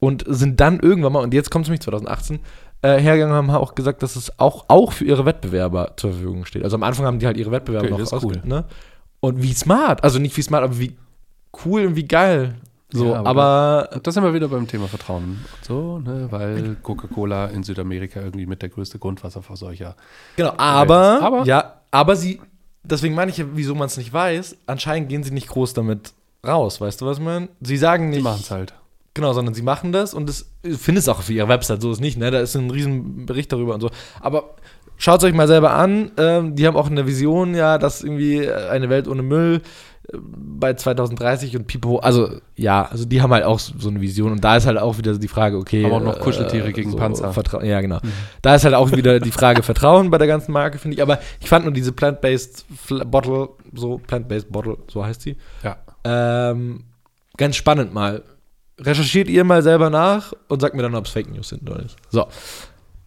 [0.00, 2.40] und sind dann irgendwann mal, und jetzt kommt es nämlich 2018,
[2.82, 6.44] äh, hergegangen und haben auch gesagt, dass es auch, auch für ihre Wettbewerber zur Verfügung
[6.44, 6.62] steht.
[6.64, 8.42] Also am Anfang haben die halt ihre Wettbewerber Okay, noch ausge- cool.
[8.44, 8.64] ne?
[9.20, 10.96] Und wie smart, also nicht wie smart, aber wie
[11.64, 12.54] cool und wie geil.
[12.92, 13.28] So, Ja, aber
[13.88, 15.44] aber, das sind wir wieder beim Thema Vertrauen.
[15.62, 19.96] So, ne, weil Coca-Cola in Südamerika irgendwie mit der größte Grundwasserverseucher.
[20.36, 22.40] Genau, aber, Aber- ja, aber sie,
[22.84, 26.12] deswegen meine ich, ja, wieso man es nicht weiß, anscheinend gehen sie nicht groß damit
[26.46, 27.48] raus, weißt du, was ich meine?
[27.60, 28.74] Sie sagen nicht, machen es halt.
[29.14, 32.18] genau, sondern sie machen das und das findest auch auf ihrer Website, so ist nicht,
[32.18, 32.30] ne?
[32.30, 33.90] Da ist ein riesen Bericht darüber und so.
[34.20, 34.54] Aber
[34.96, 38.48] schaut es euch mal selber an, ähm, die haben auch eine Vision, ja, dass irgendwie
[38.48, 39.62] eine Welt ohne Müll
[40.12, 44.32] bei 2030 und Pipo, also ja, also die haben halt auch so so eine Vision
[44.32, 45.84] und da ist halt auch wieder die Frage, okay.
[45.84, 47.32] Aber auch noch Kuscheltiere gegen Panzer.
[47.32, 48.00] Vertra ja, genau.
[48.42, 51.02] Da ist halt auch wieder die Frage Vertrauen bei der ganzen Marke, finde ich.
[51.02, 52.66] Aber ich fand nur diese Plant-Based
[53.10, 55.76] Bottle, so Plant-Based Bottle, so heißt sie, Ja.
[56.04, 56.84] ähm,
[57.36, 58.22] ganz spannend mal.
[58.78, 61.80] Recherchiert ihr mal selber nach und sagt mir dann, ob es Fake News sind oder
[61.82, 61.96] nicht.
[62.10, 62.26] So,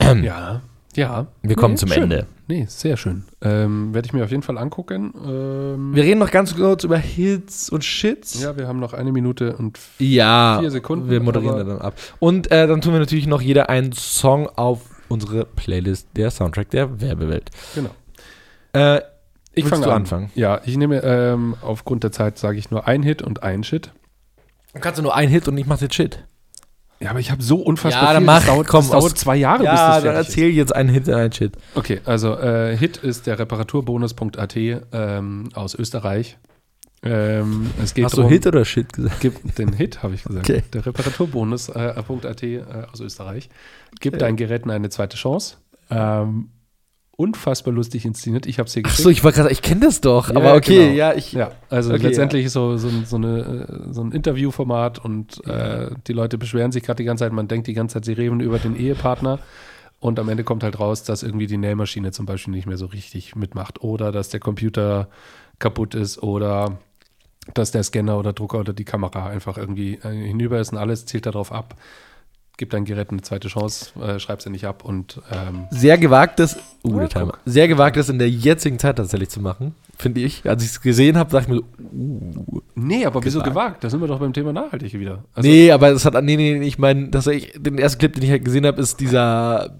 [0.01, 0.61] Ja.
[0.97, 1.27] Ja.
[1.41, 2.03] wir kommen zum schön.
[2.03, 2.25] Ende.
[2.47, 3.23] Nee, sehr schön.
[3.41, 5.13] Ähm, Werde ich mir auf jeden Fall angucken.
[5.25, 8.41] Ähm, Wir reden noch ganz kurz über Hits und Shits.
[8.41, 11.93] ja, wir haben noch eine Minute und Ja, Vier Sekunden, wir moderieren dann ab.
[12.19, 16.69] Und äh, dann tun wir natürlich noch jeder einen Song auf unsere Playlist, der Soundtrack
[16.71, 17.51] der Werbewelt.
[17.75, 17.91] genau.
[18.73, 19.01] Äh,
[19.53, 19.91] Ich fange an.
[19.91, 20.31] anfangen?
[20.35, 23.91] Ja, ich nehme ähm, aufgrund der Zeit sage ich nur ein Hit und ein Shit.
[24.73, 26.23] dann kannst du nur einen Hit und ich mach jetzt Shit.
[26.99, 28.25] Ja, aber ich habe so unfassbar Ja, dann viel.
[28.25, 30.49] mach, das dauert, komm, das dauert aus- zwei Jahre, bis Ja, das dann fertig erzähl
[30.49, 31.55] jetzt einen Hit und einen Shit.
[31.55, 31.61] ist.
[31.75, 36.37] Okay, also äh, Hit ist der Reparaturbonus.at ähm, aus Österreich.
[37.03, 39.19] Ähm, es geht Hast du drum- Hit oder Shit gesagt?
[39.21, 40.49] Gibt den Hit, habe ich gesagt.
[40.49, 40.63] Okay.
[40.73, 43.49] Der Reparaturbonus.at äh, aus Österreich.
[43.99, 44.25] Gibt Okay.
[44.25, 45.57] deinen Geräten eine zweite Chance.
[45.91, 46.49] Ähm,
[47.17, 48.45] unfassbar lustig inszeniert.
[48.45, 49.03] Ich habe es hier Ach geschickt.
[49.03, 50.95] so, ich wollte gerade ich kenne das doch, Ja, aber okay, genau.
[50.95, 51.33] ja, ich.
[51.33, 55.45] Ja, also Okay, letztendlich ist so, so, ein- so, eine, äh, so ein Interviewformat und
[55.47, 58.13] äh, die Leute beschweren sich gerade die ganze Zeit, man denkt die ganze Zeit, sie
[58.13, 59.39] reden über den Ehepartner
[59.99, 62.85] und am Ende kommt halt raus, dass irgendwie die Nähmaschine zum Beispiel nicht mehr so
[62.85, 65.09] richtig mitmacht oder dass der Computer
[65.57, 66.77] kaputt ist oder
[67.55, 71.05] dass der Scanner oder Drucker oder die Kamera einfach irgendwie äh, hinüber ist und alles
[71.07, 71.75] zielt darauf ab.
[72.59, 76.57] Gib dein Gerät eine zweite Chance, äh, schreib sie nicht ab und ähm, Sehr gewagtes,
[76.83, 77.33] uh, Ja, der Timer.
[77.45, 80.43] sehr gewagtes in der jetzigen Zeit tatsächlich zu machen, finde ich.
[80.49, 83.53] Als ich es gesehen habe, dachte ich mir so, uh, Nee, aber wieso Gewagt.
[83.53, 83.83] gewagt?
[83.83, 85.23] Da sind wir doch beim Thema nachhaltig wieder.
[85.35, 88.13] Also, nee, aber es hat, nee, nee, nee, ich meine, dass ich, den ersten Clip,
[88.13, 89.75] den ich halt gesehen habe, ist dieser,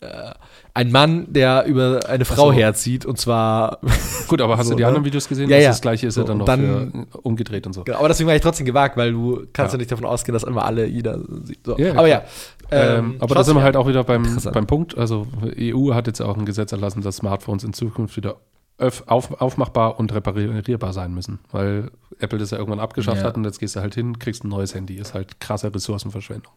[0.00, 0.32] äh,
[0.74, 2.52] ein Mann, der über eine Frau so.
[2.52, 3.78] herzieht und zwar,
[4.28, 4.88] Gut, aber hast So, du die ne?
[4.88, 5.48] anderen Videos gesehen?
[5.50, 5.70] Ja, Das ja.
[5.70, 7.84] Das gleiche ist ja So, dann noch dann- für, umgedreht und so.
[7.84, 9.78] Genau, aber deswegen war ich trotzdem gewagt, weil du kannst ja, Ja.
[9.78, 11.64] nicht davon ausgehen, dass immer alle jeder sieht.
[11.66, 11.76] So.
[11.78, 12.22] Ja, aber ja.
[12.70, 14.96] Ähm, aber da sind wir halt auch wieder beim, beim Punkt.
[14.96, 15.26] Also
[15.58, 18.36] EU hat jetzt auch ein Gesetz erlassen, dass Smartphones in Zukunft wieder
[18.78, 21.40] auf, aufmachbar und reparierbar sein müssen.
[21.50, 21.90] Weil
[22.22, 23.28] Apple das ja irgendwann abgeschafft Ja.
[23.28, 24.94] hat und jetzt gehst du halt hin, kriegst ein neues Handy.
[24.96, 26.52] Ist halt krasse Ressourcenverschwendung.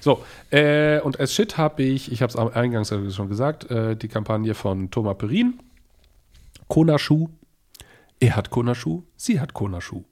[0.00, 3.96] So, äh, und als Shit habe ich, ich habe es eingangs ja schon gesagt, äh,
[3.96, 5.60] die Kampagne von Thomas Perin.
[6.68, 7.28] Kona-Schuh.
[8.20, 10.04] Er hat Kona-Schuh, sie hat Kona-Schuh.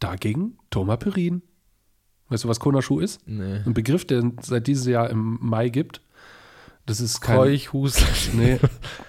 [0.00, 1.42] Dagegen Thomas Perin.
[2.28, 3.20] Weißt du, was Kona-Schuh ist?
[3.26, 3.60] Nee.
[3.66, 6.00] Ein Begriff, der seit dieses Jahr im Mai gibt.
[6.86, 8.38] Das ist kein Keuch, Husten.
[8.38, 8.58] nee,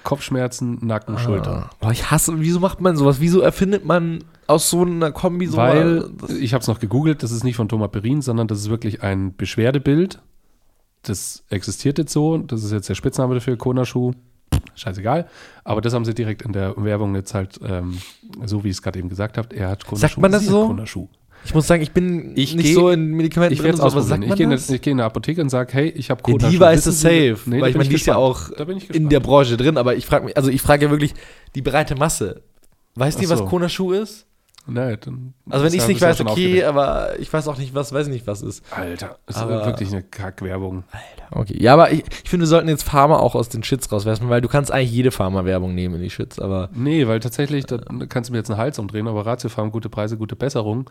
[0.04, 1.64] Kopfschmerzen, Nacken, Schultern.
[1.64, 1.70] Ah.
[1.80, 3.22] Boah, ich hasse, wieso macht man sowas?
[3.22, 7.24] Wieso erfindet man aus so einer Kombi so Weil, Das- ich habe es noch gegoogelt,
[7.24, 10.20] das ist nicht von Thomas Perin, sondern das ist wirklich ein Beschwerdebild.
[11.04, 12.38] Das existiert jetzt so.
[12.40, 14.12] Das ist jetzt der Spitzname dafür, Kona-Schuh.
[14.76, 15.28] Scheißegal.
[15.64, 17.98] Aber das haben sie direkt in der Werbung jetzt halt, ähm,
[18.46, 19.56] so wie ich es gerade eben gesagt habe.
[19.56, 20.02] Er hat Kona-Schuh.
[20.02, 20.68] Sagt man das so?
[20.68, 21.08] Kona-Schuh.
[21.46, 23.90] Ich muss sagen, ich bin Ich nicht geh- so in Medikamenten Ich werde es und
[23.92, 26.20] so, aber sagt Ich gehe in, geh in eine Apotheke und sage, hey, ich habe
[26.20, 26.50] Ja, Kona-Schuh.
[26.52, 28.50] die weiß es safe, Nee, weil ich bin meine, die ist ja auch
[28.90, 31.14] in der Branche drin, aber ich frage mich, also ich frage ja wirklich
[31.56, 32.42] die breite Masse.
[32.96, 33.46] Weißt du, Ach was so.
[33.46, 34.26] Kona-Schuh ist?
[34.70, 37.92] Nee, dann Also wenn ich es nicht weiß, okay, aber ich weiß auch nicht, was,
[37.94, 38.64] weiß ich nicht, was ist.
[38.72, 40.84] Alter, das Aber- ist wirklich eine Kackwerbung.
[41.32, 44.30] Okay, ja, aber ich, ich finde, wir sollten jetzt Pharma auch aus den Shits rauswerfen,
[44.30, 47.78] weil du kannst eigentlich jede Pharma-Werbung nehmen in die Shits, aber Nee, weil tatsächlich, da
[48.08, 50.90] kannst du mir jetzt einen Hals umdrehen, aber Ratiofarm, gute Preise, gute Besserung.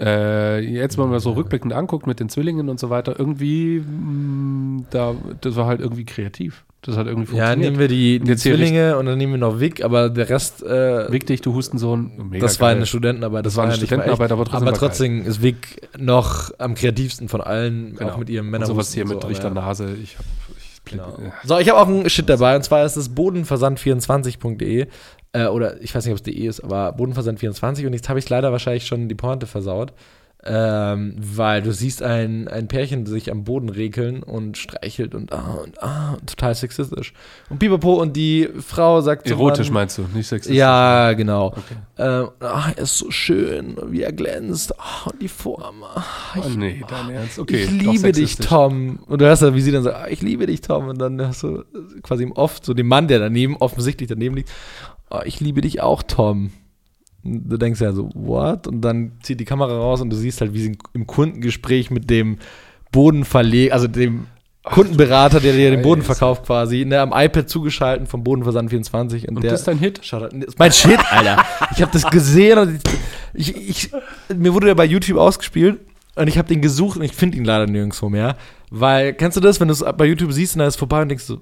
[0.00, 4.84] Äh, jetzt, wenn man so rückblickend anguckt mit den Zwillingen und so weiter, irgendwie, mh,
[4.90, 6.64] da, das war halt irgendwie kreativ.
[6.82, 7.58] Das hat irgendwie ja, funktioniert.
[7.58, 10.62] nehmen wir die, die hier Zwillinge und dann nehmen wir noch Vic, aber der Rest,
[10.62, 12.12] äh, Wick dich, du Hustensohn.
[12.30, 12.76] Mega das war geil.
[12.76, 13.44] eine Studentenarbeit.
[13.44, 17.40] Das, war eine ja Studentenarbeit, aber trotzdem Aber trotzdem ist Vic noch am kreativsten von
[17.40, 18.12] allen, Genau.
[18.12, 18.66] auch mit ihrem Männer.
[18.66, 19.66] sowas hier mit so, richter aber ja.
[19.66, 19.96] Nase.
[20.02, 20.24] Ich hab,
[20.56, 21.18] ich Genau.
[21.20, 21.32] ja.
[21.44, 24.86] So, ich habe auch einen Shit dabei und zwar ist das bodenversand24.de
[25.32, 28.28] äh, oder ich weiß nicht, ob es de ist, aber bodenversand24 und jetzt habe ich
[28.28, 29.92] leider wahrscheinlich schon die Pointe versaut,
[30.48, 35.58] ähm, weil du siehst ein, ein Pärchen sich am Boden regeln und streichelt und ah
[35.62, 37.12] und ah, total sexistisch.
[37.50, 40.56] Und pipapo und die Frau sagt Erotisch Mann, meinst du, nicht sexistisch.
[40.56, 41.48] Ja, genau.
[41.48, 41.76] Okay.
[41.98, 44.78] Ähm, ah, er ist so schön, wie er glänzt.
[44.78, 45.82] Ah, und die Form.
[45.82, 46.04] Ah,
[46.36, 47.38] Oh, nee, dein Ernst.
[47.38, 48.36] Okay, ich liebe dich.
[48.36, 49.00] Tom.
[49.06, 50.88] Und du hörst ja, wie sie dann sagt, ah, ich liebe dich, Tom.
[50.88, 51.64] Und dann hast du
[52.02, 54.50] quasi im Oft so den Mann, der daneben, offensichtlich daneben liegt,
[55.10, 56.50] ah, ich liebe dich auch, Tom.
[57.24, 58.66] Du denkst ja so, what?
[58.66, 62.08] Und dann zieht die Kamera raus und du siehst halt, wie sie im Kundengespräch mit
[62.08, 62.38] dem
[62.92, 64.26] Bodenverleg, also dem
[64.62, 69.42] Kundenberater, der dir den Boden verkauft quasi, ne, am iPad zugeschalten vom Bodenversand24 und, Und
[69.42, 70.00] der das ist dein Hit?
[70.02, 71.44] Schaut, das ist mein Shit, Alter.
[71.74, 72.80] Ich habe das gesehen und
[73.34, 73.90] ich, ich,
[74.34, 75.80] mir wurde der bei YouTube ausgespielt
[76.18, 78.36] und ich habe den gesucht und ich finde ihn leider nirgendwo mehr.
[78.70, 81.08] Weil, kennst du das, wenn du es bei YouTube siehst und dann ist vorbei und
[81.08, 81.40] denkst so,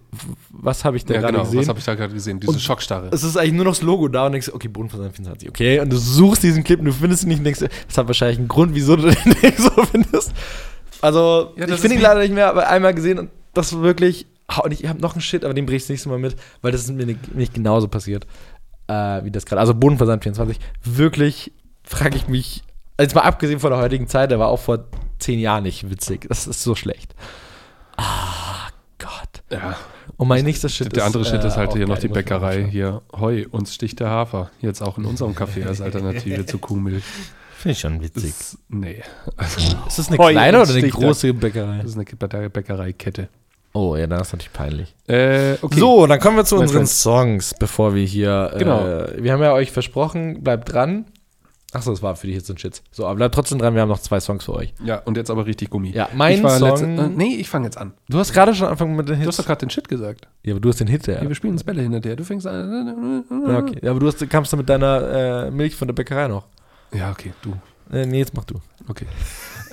[0.51, 1.45] was habe ich da Ja, gerade genau.
[1.45, 1.61] gesehen?
[1.61, 2.39] Was habe ich da gerade gesehen?
[2.39, 3.09] Diese Und- Schockstarre.
[3.12, 5.81] es ist eigentlich nur noch das Logo da und denkst, okay, Bodenversand 24, okay.
[5.81, 8.39] Und du suchst diesen Clip und du findest ihn nicht und denkst, das hat wahrscheinlich
[8.39, 10.33] einen Grund, wieso du den nicht so findest.
[11.01, 14.27] Also, Ja, ich finde ihn leider nicht mehr, aber einmal gesehen und das war wirklich,
[14.62, 16.70] und ich habe noch einen Shit, aber den bringe ich das nächste Mal mit, weil
[16.72, 18.27] das ist mir nicht, nicht genauso passiert,
[18.87, 19.61] äh, wie das gerade.
[19.61, 21.53] Also Bodenversand 24, wirklich
[21.83, 22.62] frage ich mich,
[23.01, 24.84] jetzt mal abgesehen von der heutigen Zeit, der war auch vor
[25.18, 26.26] zehn Jahren nicht witzig.
[26.28, 27.14] Das ist so schlecht.
[27.97, 28.68] Ah,
[28.99, 29.42] Gott.
[29.51, 29.76] ja.
[30.18, 33.03] Und mein nächster Shit Der andere Shit äh, ist halt hier noch die Bäckerei hier.
[33.14, 34.51] Heu, uns sticht der Hafer.
[34.62, 37.05] Jetzt auch in unserem Café als Alternative zu Kuhmilch.
[37.59, 38.32] Finde ich schon witzig.
[38.38, 39.03] Das, nee.
[39.36, 41.78] Also, Ist das eine Heu kleine oder eine große Bäckerei?
[41.78, 43.28] das ist eine Bäcker- Bäckereikette.
[43.74, 44.94] Oh, ja, dann ist natürlich peinlich.
[45.07, 45.78] Äh, okay.
[45.78, 46.86] So, dann kommen wir zu unseren.
[46.86, 48.55] Songs, bevor wir hier.
[48.59, 48.86] Genau.
[48.86, 51.05] Äh, wir haben ja euch versprochen, bleibt dran.
[51.73, 52.81] Achso, das war für dich jetzt ein Shit.
[52.93, 54.73] So, aber bleibt trotzdem dran, wir haben noch zwei Songs für euch.
[54.85, 55.91] Ja, und jetzt aber richtig Gummi.
[55.91, 56.69] Ja, mein ich war Song.
[56.71, 57.93] letzte, äh, nee, ich fange jetzt an.
[58.09, 59.29] Du hast gerade schon angefangen mit den Du Hits.
[59.29, 60.29] hast doch gerade den Shit gesagt.
[60.45, 61.23] ja, aber du hast den Hit, ja.
[61.23, 61.29] Ja.
[61.29, 62.17] wir spielen uns Bälle hinterher.
[62.17, 63.25] Du fängst an.
[63.49, 63.79] Ja, okay.
[63.83, 66.45] ja aber du hast, kamst dann mit deiner äh, Milch von der Bäckerei noch.
[66.93, 67.55] Ja, okay, du.
[67.95, 68.55] Äh, nee, jetzt mach du.
[68.89, 69.07] Okay.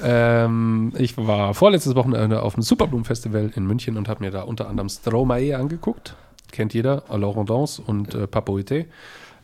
[0.03, 4.67] ähm, ich war vorletztes Wochenende auf dem Superblumen-Festival in München und habe mir da unter
[4.67, 6.15] anderem Stromae angeguckt.
[6.51, 8.85] Kennt jeder, à Laurendance und äh, Papoete.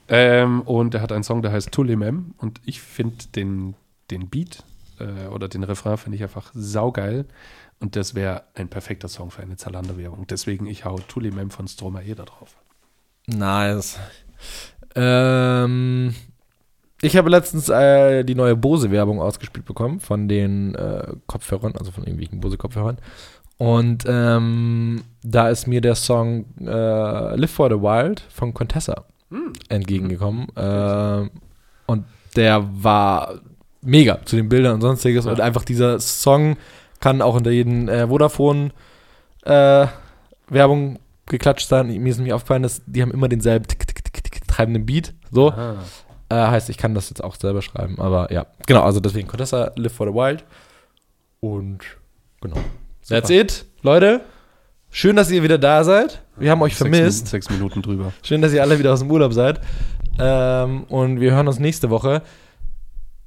[0.10, 2.24] Ähm, und er hat einen Song, der heißt Mêmes.
[2.38, 3.76] Und ich finde den,
[4.10, 4.64] den Beat
[5.00, 7.26] äh, oder den Refrain finde ich einfach saugeil.
[7.80, 10.28] Und das wäre ein perfekter Song für eine Zalando-Werbung.
[10.28, 12.56] Deswegen, ich hau Mêmes von Stromae da drauf.
[13.28, 14.00] Nice.
[14.96, 16.16] Ähm,
[17.02, 22.04] ich habe letztens äh, die neue Bose-Werbung ausgespielt bekommen von den äh, Kopfhörern, also von
[22.04, 22.98] irgendwelchen Bose-Kopfhörern.
[23.58, 29.54] Und ähm, da ist mir der Song äh, Live for the Wild von Contessa Hm.
[29.70, 30.48] entgegengekommen.
[30.56, 31.30] Ähm,
[31.86, 32.06] und
[32.36, 33.40] der war
[33.82, 35.26] mega zu den Bildern und sonstiges.
[35.26, 35.32] Ja.
[35.32, 36.58] Und einfach dieser Song
[37.00, 41.88] kann auch unter jeden äh, Vodafone-Werbung geklatscht sein.
[41.88, 45.14] Mir ist nämlich aufgefallen, dass die haben immer denselben tick, tick, tick, tick, treibenden Beat.
[45.32, 45.54] So.
[46.30, 48.00] Äh, heißt, ich kann das jetzt auch selber schreiben.
[48.00, 48.84] Aber ja, genau.
[48.84, 50.44] Also deswegen Contessa, Live for the Wild.
[51.40, 51.80] Und
[52.42, 52.58] genau.
[53.08, 54.22] That's it, Leute.
[54.92, 56.22] Schön, dass ihr wieder da seid.
[56.38, 57.24] Wir haben euch Sechs vermisst.
[57.26, 58.12] Min- Sechs Minuten drüber.
[58.24, 59.62] Schön, dass ihr alle wieder aus dem Urlaub seid.
[60.20, 62.22] Ähm, und wir hören uns nächste Woche.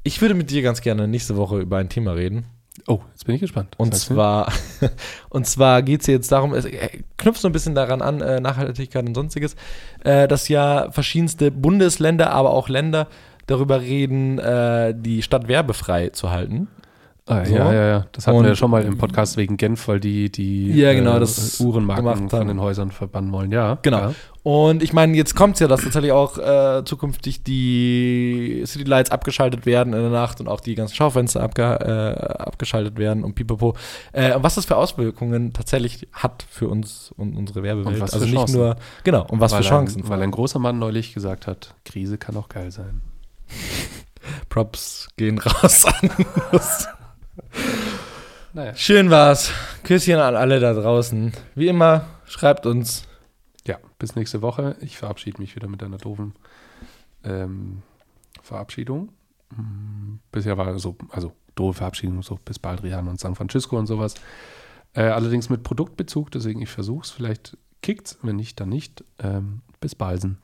[0.03, 2.47] Ich würde mit dir ganz gerne nächste Woche über ein Thema reden.
[2.89, 3.75] Oh, jetzt bin ich gespannt.
[3.77, 4.51] Und zwar,
[5.29, 8.41] und zwar geht es jetzt darum, es äh, knüpft so ein bisschen daran an, äh,
[8.41, 9.55] Nachhaltigkeit und sonstiges,
[10.05, 13.07] äh, dass ja verschiedenste Bundesländer, aber auch Länder
[13.47, 16.67] darüber reden, äh, die Stadt werbefrei zu halten.
[17.27, 17.55] Ah, So.
[17.55, 18.07] Ja, ja, ja.
[18.11, 20.93] Das hatten Und- wir ja schon mal im Podcast wegen Genf, weil die die Ja,
[20.93, 23.53] genau, äh, das Uhrenmarken von den Häusern verbannen wollen.
[23.53, 23.99] Ja, Genau.
[23.99, 24.15] Ja.
[24.43, 29.13] Und ich meine, jetzt kommt es ja, dass tatsächlich auch äh, zukünftig die City Lights
[29.13, 33.37] abgeschaltet werden in der Nacht und auch die ganzen Schaufenster abge äh, abgeschaltet werden und
[33.37, 33.77] pipapo.
[34.13, 37.87] Äh, und was das für Auswirkungen tatsächlich hat für uns und unsere Werbewelt.
[37.87, 38.57] Und was für also nicht Chancen.
[38.59, 40.03] nur, genau, und was weil für Chancen.
[40.03, 43.01] Ein, weil ein großer Mann neulich gesagt hat, Krise kann auch geil sein.
[44.49, 46.11] Props gehen raus an.
[48.55, 48.75] Naja.
[48.75, 49.51] Schön war's.
[49.83, 51.33] Küsschen an alle da draußen.
[51.55, 53.05] Wie immer, schreibt uns.
[53.67, 54.77] Ja, bis nächste Woche.
[54.81, 56.35] Ich verabschiede mich wieder mit einer doofen
[57.25, 57.83] ähm,
[58.43, 59.11] Verabschiedung.
[59.57, 64.15] Hm, Bisher war so, also doofe Verabschiedung, so bis Baldrian und San Francisco und sowas.
[64.95, 67.11] Äh, allerdings mit Produktbezug, deswegen ich versuche es.
[67.11, 69.05] Vielleicht kickt's, wenn nicht, dann nicht.
[69.19, 70.39] Ähm, bis Balsen.